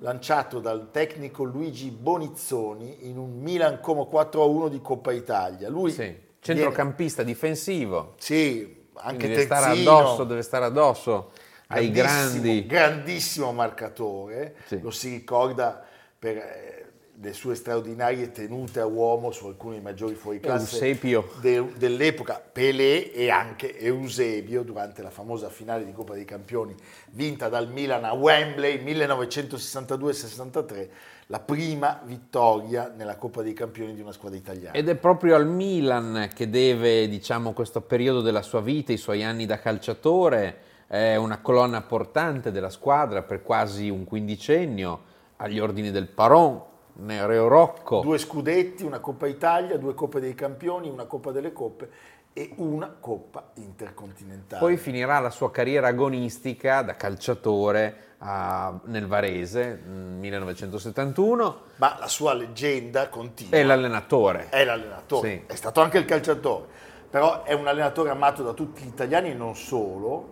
lanciato 0.01 0.61
dal 0.61 0.91
tecnico 0.91 1.43
Luigi 1.45 1.91
Bonizzoni 1.91 3.09
in 3.09 3.17
un 3.17 3.41
Milan 3.41 3.81
Como 3.81 4.09
4-1 4.13 4.69
di 4.69 4.81
Coppa 4.83 5.13
Italia. 5.13 5.69
Lui 5.71 5.91
Sì. 5.91 5.97
viene- 6.03 6.21
Centrocampista 6.41 7.23
difensivo. 7.23 8.15
sì, 8.19 8.85
anche 8.95 9.17
Quindi 9.17 9.29
deve 9.37 9.43
stare 9.45 9.65
terzino, 9.67 9.97
addosso, 9.99 10.25
deve 10.25 10.43
stare 10.43 10.65
addosso 10.67 11.31
ai 11.73 11.91
grandissimo- 11.91 12.43
grandi. 12.43 12.67
grandissimo 12.67 13.53
marcatore, 13.53 14.55
Sì. 14.67 14.81
lo 14.81 14.91
si 14.91 15.11
ricorda 15.11 15.85
per 16.19 16.37
eh, 16.37 16.87
le 17.21 17.33
sue 17.35 17.55
straordinarie 17.55 18.33
tenute 18.33 18.81
a 18.81 18.87
uomo 18.87 19.31
su 19.31 19.47
alcuni 19.47 19.75
dei 19.75 19.83
maggiori 19.83 20.15
fuoriclasse 20.15 20.99
de- 21.41 21.73
dell'epoca, 21.77 22.43
Pelé 22.53 23.13
e 23.13 23.31
anche 23.31 23.79
Eusebio 23.79 24.63
durante 24.63 25.03
la 25.03 25.11
famosa 25.11 25.49
finale 25.49 25.85
di 25.85 25.93
Coppa 25.93 26.15
dei 26.15 26.25
Campioni 26.25 26.75
vinta 27.11 27.49
dal 27.49 27.69
Milan 27.71 28.05
a 28.05 28.13
Wembley 28.15 28.83
1962-63, 28.83 30.89
la 31.27 31.39
prima 31.41 32.01
vittoria 32.05 32.93
nella 32.95 33.17
Coppa 33.17 33.43
dei 33.43 33.53
Campioni 33.53 33.95
di 33.95 34.01
una 34.01 34.13
squadra 34.13 34.39
italiana. 34.39 34.73
Ed 34.77 34.89
è 34.89 34.95
proprio 34.97 35.37
al 35.37 35.47
Milan 35.47 36.31
che 36.35 36.51
deve, 36.51 37.09
diciamo, 37.09 37.53
questo 37.53 37.81
periodo 37.83 38.21
della 38.21 38.43
sua 38.43 38.61
vita, 38.61 38.93
i 38.93 38.97
suoi 38.97 39.23
anni 39.23 39.47
da 39.47 39.59
calciatore, 39.61 40.71
è 40.93 41.17
una 41.17 41.41
colonna 41.41 41.81
portante 41.81 42.51
della 42.53 42.69
squadra 42.69 43.23
per 43.23 43.43
quasi 43.43 43.89
un 43.89 44.05
quindicennio, 44.05 45.01
agli 45.37 45.59
ordini 45.59 45.91
del 45.91 46.07
Paron, 46.07 46.61
Nereo 46.97 47.49
Rocco. 47.49 48.01
Due 48.03 48.19
scudetti, 48.19 48.85
una 48.85 48.99
Coppa 48.99 49.27
Italia, 49.27 49.79
due 49.79 49.95
Coppe 49.95 50.21
dei 50.21 50.35
Campioni, 50.35 50.91
una 50.91 51.07
Coppa 51.07 51.31
delle 51.33 51.51
Coppe 51.55 51.89
e 52.35 52.53
una 52.57 52.95
Coppa 53.01 53.53
Intercontinentale. 53.55 54.61
Poi 54.61 54.77
finirà 54.77 55.19
la 55.19 55.31
sua 55.31 55.51
carriera 55.51 55.89
agonistica 55.89 56.83
da 56.83 56.95
calciatore 56.95 57.97
a- 58.19 58.79
nel 58.85 59.07
Varese, 59.07 59.81
mm, 59.89 60.19
1971, 60.21 61.61
Ma 61.77 61.97
la 61.99 62.07
sua 62.07 62.35
leggenda 62.35 63.09
continua. 63.09 63.57
e 63.57 63.65
l'allenatore. 63.65 64.51
È 64.51 64.63
l'allenatore, 64.63 65.29
Sì. 65.31 65.43
è 65.47 65.55
stato 65.55 65.81
anche 65.81 65.97
il 65.97 66.05
calciatore, 66.05 66.67
però 67.09 67.45
è 67.45 67.55
un 67.55 67.67
allenatore 67.67 68.11
amato 68.11 68.43
da 68.43 68.53
tutti 68.53 68.83
gli 68.85 68.89
italiani 68.89 69.31
e 69.31 69.35
non 69.35 69.57
solo. 69.57 70.32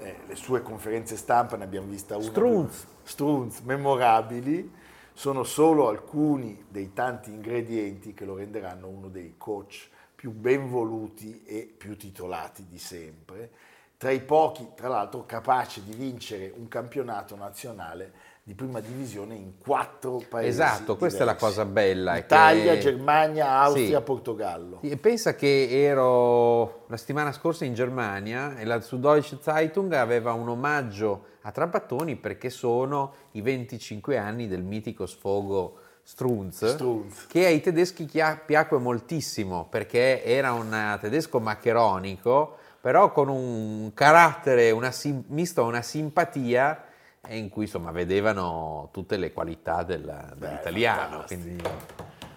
Eh, 0.00 0.16
le 0.26 0.34
sue 0.34 0.62
conferenze 0.62 1.16
stampa 1.16 1.56
ne 1.56 1.64
abbiamo 1.64 1.88
vista 1.88 2.16
una. 2.16 2.24
Strunz. 2.24 2.86
Strunz, 3.02 3.60
memorabili, 3.60 4.72
sono 5.12 5.44
solo 5.44 5.88
alcuni 5.88 6.64
dei 6.68 6.92
tanti 6.92 7.30
ingredienti 7.30 8.14
che 8.14 8.24
lo 8.24 8.36
renderanno 8.36 8.88
uno 8.88 9.08
dei 9.08 9.34
coach 9.36 9.88
più 10.14 10.30
ben 10.32 10.68
voluti 10.68 11.42
e 11.44 11.72
più 11.76 11.96
titolati 11.96 12.66
di 12.66 12.78
sempre. 12.78 13.50
Tra 13.96 14.10
i 14.10 14.20
pochi, 14.20 14.68
tra 14.74 14.88
l'altro, 14.88 15.26
capaci 15.26 15.82
di 15.82 15.92
vincere 15.92 16.50
un 16.56 16.68
campionato 16.68 17.36
nazionale 17.36 18.12
di 18.50 18.56
prima 18.56 18.80
divisione 18.80 19.36
in 19.36 19.58
quattro 19.58 20.20
paesi. 20.28 20.48
Esatto, 20.48 20.96
questa 20.96 21.22
è 21.22 21.24
la 21.24 21.34
diversi. 21.34 21.54
cosa 21.56 21.64
bella, 21.70 22.16
Italia, 22.16 22.72
che- 22.72 22.80
Germania, 22.80 23.48
Austria, 23.60 23.98
Sì. 23.98 24.02
Portogallo. 24.04 24.78
E 24.82 24.96
pensa 24.96 25.36
che 25.36 25.68
ero 25.70 26.82
la 26.88 26.96
settimana 26.96 27.30
scorsa 27.30 27.64
in 27.64 27.74
Germania 27.74 28.58
e 28.58 28.64
la 28.64 28.80
Süddeutsche 28.80 29.38
Zeitung 29.40 29.92
aveva 29.92 30.32
un 30.32 30.48
omaggio 30.48 31.26
a 31.42 31.52
Trapattoni 31.52 32.16
perché 32.16 32.50
sono 32.50 33.12
i 33.32 33.40
25 33.40 34.16
anni 34.18 34.48
del 34.48 34.64
mitico 34.64 35.06
sfogo 35.06 35.76
Strunz, 36.02 36.72
Strunz. 36.72 37.26
che 37.28 37.46
ai 37.46 37.60
tedeschi 37.60 38.10
piacque 38.44 38.78
moltissimo 38.78 39.68
perché 39.70 40.24
era 40.24 40.52
un 40.52 40.98
tedesco 41.00 41.38
maccheronico, 41.38 42.56
però 42.80 43.12
con 43.12 43.28
un 43.28 43.92
carattere 43.94 44.72
una 44.72 44.90
sim- 44.90 45.22
misto 45.28 45.60
a 45.62 45.66
una 45.66 45.82
simpatia 45.82 46.82
e 47.28 47.36
in 47.36 47.48
cui 47.50 47.64
insomma 47.64 47.90
vedevano 47.90 48.88
tutte 48.92 49.16
le 49.16 49.32
qualità 49.32 49.82
del- 49.82 50.34
dell'italiano. 50.36 51.24
Quindi, 51.26 51.62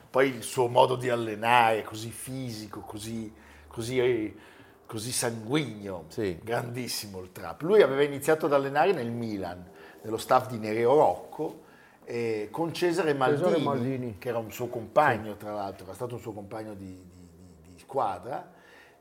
Poi 0.10 0.28
il 0.30 0.44
suo 0.44 0.68
modo 0.68 0.96
di 0.96 1.10
allenare, 1.10 1.82
così 1.84 2.12
fisico, 2.12 2.82
così, 2.82 3.34
così, 3.68 4.38
così 4.86 5.12
sanguigno, 5.12 6.04
Sì. 6.10 6.38
grandissimo 6.44 7.20
il 7.22 7.32
trap. 7.32 7.62
Lui 7.64 7.82
aveva 7.82 8.04
iniziato 8.04 8.46
ad 8.46 8.54
allenare 8.54 8.92
nel 8.92 9.10
Milan, 9.10 9.68
nello 10.04 10.18
staff 10.18 10.50
di 10.50 10.60
Nereo 10.60 10.94
Rocco, 10.96 11.62
eh, 12.04 12.50
con 12.52 12.72
Cesare 12.74 13.16
Maldini, 13.16 13.44
Cesare 13.44 13.64
Maldini. 13.64 14.18
che 14.20 14.30
era 14.30 14.38
un 14.38 14.52
suo 14.52 14.68
compagno, 14.68 15.36
tra 15.36 15.52
l'altro, 15.54 15.86
era 15.86 15.96
stato 15.96 16.14
un 16.14 16.22
suo 16.22 16.34
compagno 16.34 16.76
di, 16.76 16.86
di- 16.86 17.30
di- 17.64 17.72
di 17.74 17.80
squadra, 17.80 18.52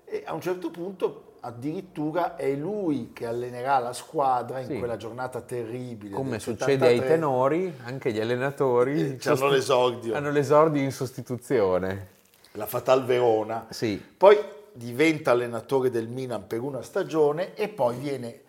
e 0.07 0.23
a 0.25 0.33
un 0.33 0.41
certo 0.41 0.71
punto 0.71 1.32
addirittura 1.45 2.37
è 2.37 2.53
lui 2.55 3.11
che 3.13 3.27
allenerà 3.27 3.79
la 3.79 3.93
squadra 3.93 4.61
in 4.61 4.67
Sì. 4.69 4.79
quella 4.79 4.97
giornata 4.97 5.41
terribile. 5.41 6.15
Come 6.15 6.39
succede 6.39 6.87
ai 6.87 6.97
73. 6.97 7.09
tenori, 7.09 7.75
anche 7.85 8.13
gli 8.13 8.21
allenatori 8.21 9.01
Eh, 9.01 9.29
hanno 9.29 9.49
l'esordio. 9.49 10.15
hanno 10.15 10.31
l'esordio 10.31 10.81
in 10.83 10.93
sostituzione. 10.93 12.09
la 12.53 12.67
Fatal 12.67 13.05
Verona. 13.05 13.67
Sì. 13.71 14.01
Poi 14.17 14.37
diventa 14.73 15.31
allenatore 15.33 15.91
del 15.91 16.07
Milan 16.09 16.47
per 16.47 16.61
una 16.61 16.83
stagione 16.83 17.55
e 17.55 17.69
poi 17.69 17.97
viene 17.97 18.41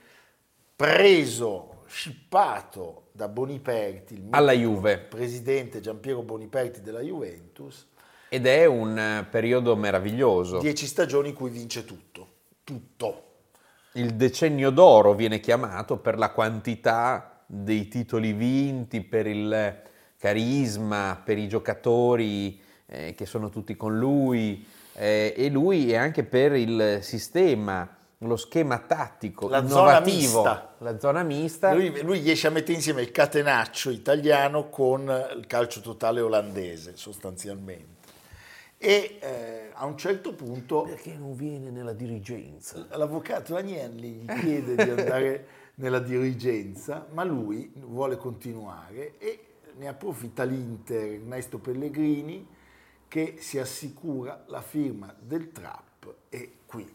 preso, 0.76 1.84
scippato 1.88 3.04
da 3.12 3.28
Boniperti, 3.28 4.16
il 4.16 4.24
Alla 4.32 4.52
Juve. 4.52 4.98
presidente 4.98 5.80
Giampiero 5.80 6.22
Boniperti 6.22 6.82
della 6.82 7.00
Juventus, 7.02 7.88
Ed 8.30 8.48
è 8.48 8.66
un 8.66 8.98
eh, 8.98 9.28
periodo 9.30 9.76
meraviglioso. 9.76 10.60
dieci 10.60 10.88
stagioni 10.88 11.30
in 11.30 11.36
cui 11.36 11.50
vince 11.52 11.86
tutto, 11.86 12.13
tutto. 12.64 13.32
Il 13.94 14.16
decennio 14.16 14.72
d'oro 14.72 15.14
viene 15.14 15.40
chiamato 15.40 15.98
per 15.98 16.18
la 16.18 16.32
quantità 16.32 17.44
dei 17.46 17.88
titoli 17.88 18.34
vinti, 18.34 19.02
per 19.02 19.28
il 19.28 19.82
carisma, 20.18 21.22
per 21.24 21.38
i 21.38 21.48
giocatori 21.48 22.60
eh, 22.88 23.14
che 23.14 23.26
sono 23.26 23.50
tutti 23.50 23.76
con 23.76 23.98
lui 23.98 24.66
eh, 24.94 25.34
e 25.36 25.50
lui 25.50 25.92
e 25.92 25.96
anche 25.96 26.24
per 26.24 26.54
il 26.54 27.00
sistema, 27.02 27.88
lo 28.20 28.38
schema 28.38 28.80
tattico 28.80 29.50
La 29.50 29.68
zona 29.68 29.98
innovativo, 29.98 30.44
mista. 30.44 30.76
la 30.78 31.00
zona 31.00 31.24
mista. 31.24 31.74
Lui, 31.74 32.02
lui 32.02 32.20
riesce 32.20 32.48
a 32.48 32.52
mettere 32.52 32.74
insieme 32.74 33.02
il 33.02 33.12
catenaccio 33.12 33.90
italiano 33.90 34.70
con 34.70 35.02
il 35.36 35.46
calcio 35.46 35.82
totale 35.82 36.22
olandese, 36.22 36.94
sostanzialmente. 36.96 38.03
E 38.86 39.18
eh, 39.22 39.70
a 39.72 39.86
un 39.86 39.98
certo 39.98 40.34
punto 40.34 40.82
Perché 40.82 41.16
non 41.16 41.38
viene 41.38 41.70
nella 41.70 41.94
dirigenza? 41.94 42.86
L'avvocato 42.92 43.56
Agnelli 43.56 44.10
gli 44.10 44.40
chiede 44.42 44.76
di 44.76 44.90
andare 44.90 45.48
nella 45.76 46.00
dirigenza, 46.00 47.08
ma 47.14 47.24
lui 47.24 47.72
vuole 47.76 48.18
continuare 48.18 49.18
e 49.20 49.40
ne 49.78 49.88
approfitta 49.88 50.44
l'Inter 50.44 51.14
Ernesto 51.14 51.60
Pellegrini 51.60 52.46
che 53.08 53.38
si 53.40 53.58
assicura 53.58 54.44
la 54.48 54.62
firma 54.62 55.16
del 55.18 55.54
Trap 55.54 56.16
e 56.28 56.52
qui 56.66 56.94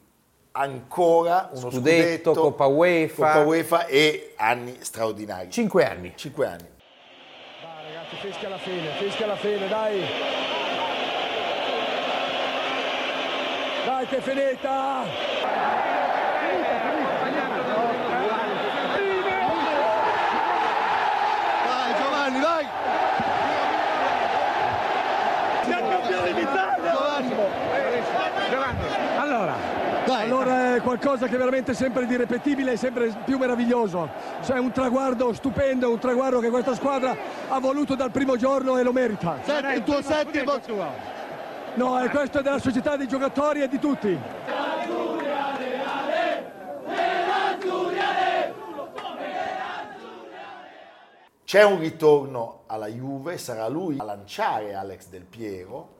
ancora 0.52 1.48
uno 1.52 1.70
Scudetto, 1.70 2.32
scudetto, 2.32 2.32
Coppa 2.34 2.66
UEFA. 2.66 3.32
Coppa 3.32 3.46
UEFA 3.46 3.86
e 3.86 4.34
anni 4.36 4.76
straordinari. 4.80 5.50
Cinque 5.50 5.86
anni. 5.86 6.12
Cinque 6.16 6.46
anni. 6.46 6.68
Dai 7.62 7.94
ragazzi, 7.94 8.16
fischia 8.16 8.48
la 8.50 8.58
fine, 8.58 8.90
fischia 8.98 9.26
la 9.26 9.36
fine, 9.36 9.68
dai! 9.68 10.47
Dai 13.98 14.06
che 14.06 14.18
è 14.18 14.20
finita! 14.20 15.02
Dai 21.64 21.94
Giovanni, 22.00 22.38
dai! 22.38 22.66
Siamo 25.64 25.88
campioni 25.88 26.32
d'Italia! 26.32 26.92
Giovanni! 28.50 28.82
Allora, 29.16 29.54
allora 30.06 30.76
è 30.76 30.80
qualcosa 30.80 31.26
che 31.26 31.34
è 31.34 31.38
veramente 31.38 31.74
sempre 31.74 32.06
di 32.06 32.14
irripetibile 32.14 32.70
e 32.70 32.76
sempre 32.76 33.12
più 33.24 33.36
meraviglioso. 33.36 34.08
Cioè 34.44 34.60
un 34.60 34.70
traguardo 34.70 35.32
stupendo, 35.32 35.90
un 35.90 35.98
traguardo 35.98 36.38
che 36.38 36.50
questa 36.50 36.76
squadra 36.76 37.16
ha 37.48 37.58
voluto 37.58 37.96
dal 37.96 38.12
primo 38.12 38.36
giorno 38.36 38.78
e 38.78 38.84
lo 38.84 38.92
merita. 38.92 39.38
Senti, 39.42 39.72
il 39.74 39.82
tuo 39.82 40.00
settimo... 40.02 41.16
No, 41.74 42.02
e 42.02 42.08
questo 42.08 42.40
è 42.40 42.42
della 42.42 42.58
società 42.58 42.96
dei 42.96 43.06
giocatori 43.06 43.62
e 43.62 43.68
di 43.68 43.78
tutti. 43.78 44.18
C'è 51.44 51.64
un 51.64 51.78
ritorno 51.78 52.64
alla 52.66 52.88
Juve, 52.88 53.38
sarà 53.38 53.68
lui 53.68 53.96
a 53.98 54.04
lanciare 54.04 54.74
Alex 54.74 55.08
Del 55.08 55.24
Piero 55.24 55.96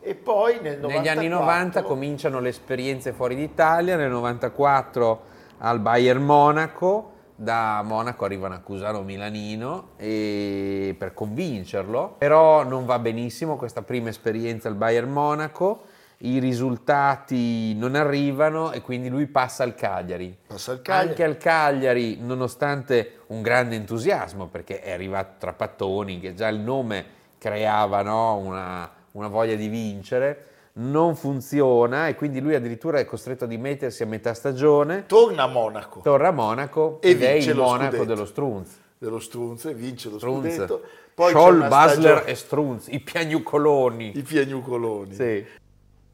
e 0.00 0.14
poi 0.14 0.60
nel 0.60 0.78
94, 0.78 0.98
Negli 0.98 1.08
anni 1.08 1.28
90 1.28 1.82
cominciano 1.82 2.38
le 2.38 2.50
esperienze 2.50 3.12
fuori 3.12 3.34
d'Italia, 3.34 3.96
nel 3.96 4.10
94 4.10 5.22
al 5.58 5.80
Bayern 5.80 6.22
Monaco, 6.22 7.13
da 7.36 7.82
Monaco 7.84 8.24
arrivano 8.24 8.54
a 8.54 8.58
Cusano 8.58 9.02
Milanino 9.02 9.90
e 9.96 10.94
per 10.96 11.14
convincerlo, 11.14 12.14
però 12.18 12.64
non 12.64 12.86
va 12.86 12.98
benissimo 12.98 13.56
questa 13.56 13.82
prima 13.82 14.08
esperienza 14.08 14.68
al 14.68 14.74
Bayern 14.74 15.10
Monaco, 15.10 15.82
i 16.18 16.38
risultati 16.38 17.74
non 17.74 17.96
arrivano 17.96 18.72
e 18.72 18.80
quindi 18.80 19.08
lui 19.08 19.26
passa 19.26 19.64
al 19.64 19.74
Cagliari. 19.74 20.36
Passa 20.46 20.72
al 20.72 20.80
Cagliari. 20.80 21.08
Anche 21.08 21.24
al 21.24 21.36
Cagliari, 21.36 22.18
nonostante 22.20 23.20
un 23.26 23.42
grande 23.42 23.74
entusiasmo, 23.74 24.46
perché 24.46 24.80
è 24.80 24.92
arrivato 24.92 25.34
Trapattoni, 25.38 26.20
che 26.20 26.34
già 26.34 26.48
il 26.48 26.60
nome 26.60 27.04
creava 27.38 28.02
no, 28.02 28.36
una, 28.36 28.90
una 29.12 29.28
voglia 29.28 29.54
di 29.54 29.68
vincere, 29.68 30.46
non 30.76 31.14
funziona 31.14 32.08
e 32.08 32.14
quindi 32.16 32.40
lui 32.40 32.54
addirittura 32.54 32.98
è 32.98 33.04
costretto 33.04 33.44
a 33.44 33.46
dimettersi 33.46 34.02
a 34.02 34.06
metà 34.06 34.34
stagione, 34.34 35.06
torna 35.06 35.44
a 35.44 35.46
Monaco. 35.46 36.00
torna 36.00 36.28
a 36.28 36.32
Monaco 36.32 36.98
E 37.00 37.10
ed 37.10 37.22
è 37.22 37.32
vince 37.34 37.50
il 37.50 37.56
lo 37.56 37.62
Monaco 37.64 37.84
scudetto. 37.96 38.04
dello 38.04 38.24
Strunz. 38.26 38.70
dello 38.98 39.20
Strunz 39.20 39.64
e 39.66 39.74
vince 39.74 40.08
lo 40.10 40.18
Strunz. 40.18 40.52
scudetto. 40.54 40.82
Poi 41.14 41.32
c'è 41.32 41.38
Scholl, 41.38 41.68
Basler 41.68 41.90
stagione- 42.02 42.24
e 42.24 42.34
Strunz, 42.34 42.86
i 42.88 42.98
piagnucoloni. 43.00 44.18
i 44.18 44.22
piagnucoloni. 44.22 45.14
Sì. 45.14 45.44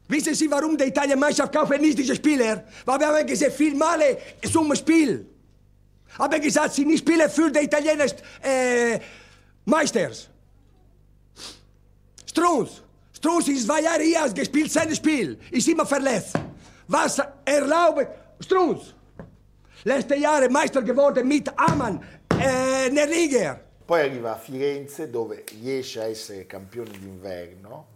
Wissen 0.07 0.35
Sie, 0.35 0.47
warum 0.49 0.75
die 0.75 0.85
Italienmeisterschaft 0.87 1.53
kaufen 1.53 1.79
nicht 1.81 1.97
diese 1.97 2.13
Spieler? 2.15 2.65
Weil 2.85 2.99
wir 2.99 3.07
haben 3.07 3.25
gesehen, 3.25 3.51
viel 3.51 3.75
Male 3.75 4.17
zum 4.43 4.75
Spiel. 4.75 5.25
Aber 6.17 6.37
gesagt, 6.39 6.73
sie 6.73 6.83
nicht 6.85 6.99
spielen 6.99 7.29
für 7.29 7.49
die 7.49 7.59
italienischen 7.63 8.17
äh, 8.43 8.99
Meisters. 9.65 10.27
Strunz. 12.25 12.81
Jahre 13.23 14.03
hier 14.03 14.21
hat 14.21 14.35
gespielt, 14.35 14.71
sein 14.71 14.93
Spiel. 14.95 15.37
Ist 15.51 15.67
immer 15.67 15.85
verletzt. 15.85 16.35
Was 16.87 17.21
erlaubt 17.45 18.07
Strunz? 18.39 18.93
Letzte 19.83 20.15
Jahre 20.15 20.49
Meister 20.49 20.81
geworden 20.81 21.27
mit 21.27 21.51
Amann, 21.55 21.99
äh, 22.39 22.89
Nerliger. 22.89 23.59
Poi 23.85 24.01
arriva 24.01 24.33
a 24.33 24.37
Firenze 24.37 25.09
dove 25.09 25.43
riesce 25.59 25.99
a 26.01 26.05
essere 26.05 26.45
campione 26.45 26.91
d'inverno 26.91 27.87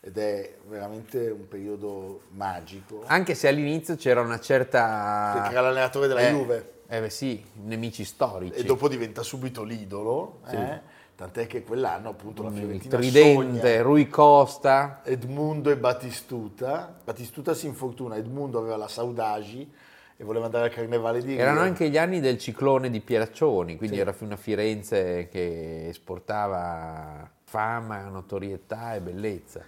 ed 0.00 0.18
è 0.18 0.56
veramente 0.68 1.30
un 1.30 1.48
periodo 1.48 2.22
magico. 2.30 3.02
Anche 3.06 3.34
se 3.34 3.48
all'inizio 3.48 3.96
c'era 3.96 4.20
una 4.20 4.38
certa... 4.40 5.30
Perché 5.34 5.52
era 5.52 5.60
l'allenatore 5.62 6.06
della 6.08 6.20
Eh, 6.20 6.30
Juve 6.30 6.72
Eh 6.88 7.00
beh 7.00 7.10
sì, 7.10 7.42
nemici 7.64 8.04
storici. 8.04 8.52
e 8.58 8.64
dopo 8.64 8.88
diventa 8.88 9.22
subito 9.22 9.62
l'idolo, 9.62 10.40
eh? 10.50 10.80
Tant'è 11.22 11.46
che 11.46 11.62
quell'anno 11.62 12.08
appunto 12.08 12.42
la 12.42 12.48
il 12.48 12.56
Fiorentina 12.56 12.96
tridente, 12.96 13.60
sogna 13.60 13.82
Rui 13.82 14.08
Costa. 14.08 15.02
Edmundo 15.04 15.70
e 15.70 15.76
Battistuta. 15.76 16.92
Battistuta 17.04 17.54
si 17.54 17.66
infortuna, 17.66 18.16
Edmundo 18.16 18.58
aveva 18.58 18.76
la 18.76 18.88
Saudagi 18.88 19.72
e 20.16 20.24
voleva 20.24 20.46
andare 20.46 20.64
al 20.64 20.72
Carnevale 20.72 21.20
di 21.20 21.34
Rio. 21.34 21.40
Erano 21.40 21.60
anche 21.60 21.88
gli 21.88 21.96
anni 21.96 22.18
del 22.18 22.38
ciclone 22.38 22.90
di 22.90 22.98
Pieraccioni, 23.00 23.76
quindi 23.76 24.00
era 24.00 24.12
una 24.18 24.36
Firenze 24.36 25.28
che 25.30 25.88
esportava 25.88 27.30
fama, 27.44 28.08
notorietà 28.08 28.96
e 28.96 29.00
bellezza. 29.00 29.64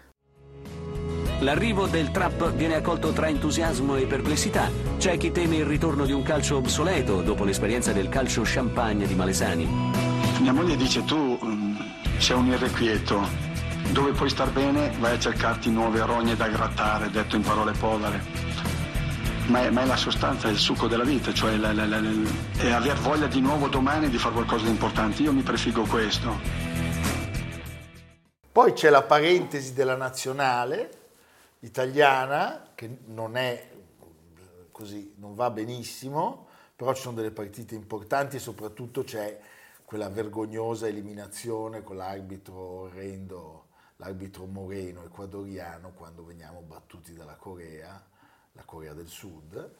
L'arrivo 1.38 1.86
del 1.86 2.10
trap 2.10 2.52
viene 2.52 2.74
accolto 2.74 3.12
tra 3.12 3.28
entusiasmo 3.28 3.96
e 3.96 4.06
perplessità. 4.06 4.68
C'è 4.98 5.16
chi 5.18 5.30
teme 5.30 5.56
il 5.56 5.66
ritorno 5.66 6.04
di 6.04 6.12
un 6.12 6.22
calcio 6.24 6.56
obsoleto 6.56 7.22
dopo 7.22 7.44
l'esperienza 7.44 7.92
del 7.92 8.08
calcio 8.08 8.42
champagne 8.44 9.06
di 9.06 9.14
Malesani. 9.14 10.14
Mia 10.40 10.52
moglie 10.52 10.76
dice 10.76 11.04
tu 11.04 11.33
sei 12.18 12.36
un 12.36 12.46
irrequieto, 12.46 13.26
dove 13.92 14.12
puoi 14.12 14.30
star 14.30 14.50
bene 14.50 14.90
vai 14.98 15.14
a 15.14 15.18
cercarti 15.18 15.70
nuove 15.70 16.00
rogne 16.04 16.36
da 16.36 16.48
grattare, 16.48 17.10
detto 17.10 17.36
in 17.36 17.42
parole 17.42 17.72
povere. 17.72 18.42
Ma 19.46 19.60
è, 19.64 19.70
ma 19.70 19.82
è 19.82 19.86
la 19.86 19.96
sostanza, 19.96 20.48
è 20.48 20.50
il 20.50 20.56
succo 20.56 20.86
della 20.86 21.04
vita, 21.04 21.32
cioè 21.34 21.56
la- 21.56 21.72
la- 21.74 21.86
la- 21.86 22.00
è 22.56 22.70
aver 22.70 22.96
voglia 22.96 23.26
di 23.26 23.40
nuovo 23.42 23.68
domani 23.68 24.08
di 24.08 24.16
fare 24.16 24.32
qualcosa 24.34 24.64
di 24.64 24.70
importante. 24.70 25.22
Io 25.22 25.32
mi 25.34 25.42
prefiggo 25.42 25.82
questo. 25.84 26.40
Poi 28.50 28.72
c'è 28.72 28.88
la 28.88 29.02
parentesi 29.02 29.74
della 29.74 29.96
nazionale 29.96 30.90
italiana, 31.60 32.68
che 32.74 32.98
non 33.06 33.36
è 33.36 33.70
così, 34.70 35.12
non 35.18 35.34
va 35.34 35.50
benissimo, 35.50 36.46
però 36.74 36.94
ci 36.94 37.02
sono 37.02 37.16
delle 37.16 37.30
partite 37.30 37.74
importanti 37.74 38.36
e 38.36 38.38
soprattutto 38.38 39.04
c'è 39.04 39.38
quella 39.84 40.08
vergognosa 40.08 40.88
eliminazione 40.88 41.82
con 41.82 41.96
l'arbitro 41.96 42.56
orrendo, 42.56 43.68
l'arbitro 43.96 44.46
Moreno 44.46 45.04
ecuadoriano 45.04 45.92
quando 45.92 46.24
veniamo 46.24 46.60
battuti 46.60 47.12
dalla 47.12 47.36
Corea, 47.36 48.02
la 48.52 48.64
Corea 48.64 48.94
del 48.94 49.08
Sud. 49.08 49.74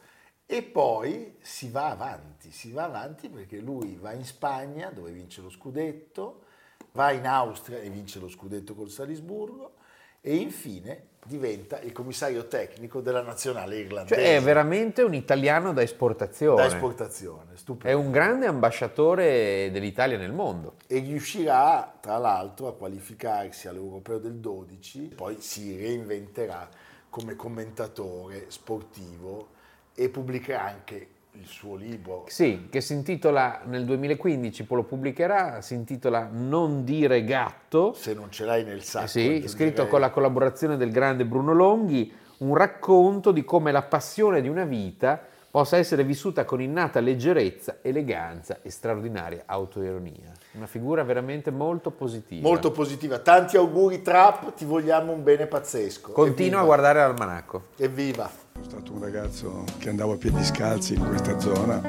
E 0.46 0.62
poi 0.62 1.36
si 1.40 1.70
va 1.70 1.88
avanti, 1.88 2.50
si 2.50 2.70
va 2.70 2.84
avanti 2.84 3.30
perché 3.30 3.58
lui 3.60 3.96
va 3.96 4.12
in 4.12 4.24
Spagna 4.24 4.90
dove 4.90 5.10
vince 5.10 5.40
lo 5.40 5.48
scudetto, 5.48 6.44
va 6.92 7.12
in 7.12 7.26
Austria 7.26 7.78
e 7.78 7.88
vince 7.88 8.20
lo 8.20 8.28
scudetto 8.28 8.74
col 8.74 8.90
Salisburgo 8.90 9.82
e 10.26 10.36
infine 10.36 11.08
diventa 11.26 11.80
il 11.80 11.92
commissario 11.92 12.48
tecnico 12.48 13.02
della 13.02 13.20
nazionale 13.20 13.76
irlandese. 13.76 14.14
Cioè 14.14 14.36
è 14.36 14.40
veramente 14.40 15.02
un 15.02 15.12
italiano 15.12 15.74
da 15.74 15.82
esportazione. 15.82 16.56
da 16.62 16.66
esportazione, 16.66 17.52
È 17.52 17.56
stupendo. 17.56 17.98
un 18.00 18.10
grande 18.10 18.46
ambasciatore 18.46 19.70
dell'Italia 19.70 20.16
nel 20.16 20.32
mondo. 20.32 20.76
E 20.86 20.98
riuscirà 21.00 21.94
tra 22.00 22.16
l'altro 22.16 22.68
a 22.68 22.74
qualificarsi 22.74 23.68
all'Europeo 23.68 24.18
del 24.18 24.36
12, 24.36 25.12
poi 25.14 25.36
si 25.40 25.76
reinventerà 25.76 26.68
come 27.10 27.36
commentatore 27.36 28.46
sportivo 28.48 29.48
e 29.94 30.08
pubblicherà 30.08 30.64
anche 30.64 31.08
il 31.36 31.46
suo 31.46 31.74
libro 31.74 32.24
Sì, 32.28 32.68
che 32.70 32.80
si 32.80 32.92
intitola 32.92 33.62
nel 33.64 33.84
2015, 33.84 34.64
poi 34.64 34.78
lo 34.78 34.84
pubblicherà, 34.84 35.60
si 35.60 35.74
intitola 35.74 36.28
Non 36.30 36.84
dire 36.84 37.24
gatto. 37.24 37.92
Se 37.92 38.14
non 38.14 38.30
ce 38.30 38.44
l'hai 38.44 38.64
nel 38.64 38.82
sacco. 38.82 39.04
Eh 39.04 39.08
sì, 39.08 39.44
scritto 39.46 39.86
con 39.86 40.00
la 40.00 40.10
collaborazione 40.10 40.76
del 40.76 40.90
grande 40.90 41.24
Bruno 41.24 41.52
Longhi, 41.52 42.12
un 42.38 42.54
racconto 42.54 43.32
di 43.32 43.44
come 43.44 43.72
la 43.72 43.82
passione 43.82 44.40
di 44.40 44.48
una 44.48 44.64
vita 44.64 45.20
possa 45.54 45.76
essere 45.76 46.02
vissuta 46.02 46.44
con 46.44 46.60
innata 46.60 46.98
leggerezza, 46.98 47.78
eleganza 47.80 48.58
e 48.60 48.70
straordinaria 48.70 49.44
autoironia. 49.46 50.32
Una 50.54 50.66
figura 50.66 51.04
veramente 51.04 51.52
molto 51.52 51.92
positiva. 51.92 52.42
Molto 52.42 52.72
positiva. 52.72 53.20
Tanti 53.20 53.56
auguri 53.56 54.02
Trap, 54.02 54.54
ti 54.54 54.64
vogliamo 54.64 55.12
un 55.12 55.22
bene 55.22 55.46
pazzesco. 55.46 56.10
Continua 56.10 56.58
a 56.58 56.64
guardare 56.64 56.98
l'almanacco. 56.98 57.66
Evviva. 57.76 58.28
Sono 58.54 58.64
stato 58.64 58.92
un 58.94 59.00
ragazzo 59.00 59.62
che 59.78 59.90
andavo 59.90 60.14
a 60.14 60.16
piedi 60.16 60.42
scalzi 60.42 60.94
in 60.94 61.06
questa 61.06 61.38
zona 61.38 61.80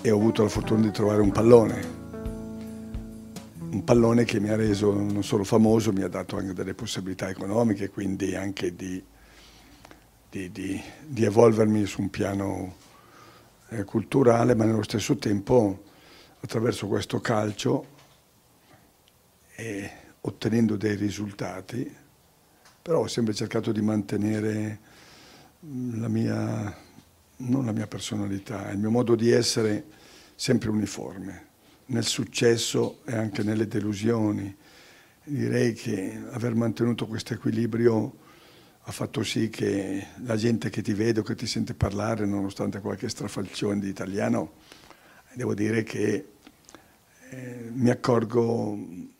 e 0.00 0.10
ho 0.10 0.16
avuto 0.16 0.42
la 0.42 0.48
fortuna 0.48 0.80
di 0.80 0.90
trovare 0.92 1.20
un 1.20 1.32
pallone. 1.32 1.98
Un 3.70 3.84
pallone 3.84 4.24
che 4.24 4.40
mi 4.40 4.48
ha 4.48 4.56
reso 4.56 4.94
non 4.94 5.22
solo 5.22 5.44
famoso, 5.44 5.92
mi 5.92 6.04
ha 6.04 6.08
dato 6.08 6.38
anche 6.38 6.54
delle 6.54 6.72
possibilità 6.72 7.28
economiche, 7.28 7.90
quindi 7.90 8.34
anche 8.34 8.74
di, 8.74 9.04
di- 10.30 10.50
di- 10.52 10.80
di 11.06 11.24
evolvermi 11.24 11.84
su 11.86 12.02
un 12.02 12.08
piano 12.10 12.76
eh, 13.70 13.84
culturale, 13.84 14.54
ma 14.54 14.64
nello 14.64 14.82
stesso 14.82 15.16
tempo 15.16 15.84
attraverso 16.40 16.86
questo 16.86 17.20
calcio 17.20 17.98
e 19.56 19.90
ottenendo 20.22 20.76
dei 20.76 20.94
risultati, 20.94 21.94
però 22.80 23.00
ho 23.00 23.06
sempre 23.08 23.34
cercato 23.34 23.72
di 23.72 23.80
mantenere 23.82 24.78
la 25.60 26.08
mia, 26.08 26.76
non 27.38 27.64
la 27.64 27.72
mia 27.72 27.86
personalità, 27.86 28.70
il 28.70 28.78
mio 28.78 28.90
modo 28.90 29.14
di 29.14 29.30
essere 29.30 29.84
sempre 30.34 30.70
uniforme, 30.70 31.48
nel 31.86 32.04
successo 32.04 33.00
e 33.04 33.14
anche 33.14 33.42
nelle 33.42 33.66
delusioni. 33.66 34.56
Direi 35.24 35.74
che 35.74 36.22
aver 36.30 36.54
mantenuto 36.54 37.06
questo 37.06 37.34
equilibrio 37.34 38.14
ha 38.90 38.92
fatto 38.92 39.22
sì 39.22 39.48
che 39.50 40.04
la 40.24 40.34
gente 40.34 40.68
che 40.68 40.82
ti 40.82 40.92
vede 40.92 41.20
o 41.20 41.22
che 41.22 41.36
ti 41.36 41.46
sente 41.46 41.74
parlare, 41.74 42.26
nonostante 42.26 42.80
qualche 42.80 43.08
strafalcione 43.08 43.78
di 43.78 43.88
italiano, 43.88 44.54
devo 45.32 45.54
dire 45.54 45.84
che 45.84 46.32
eh, 47.30 47.70
mi 47.72 47.88
accorgo 47.88 48.76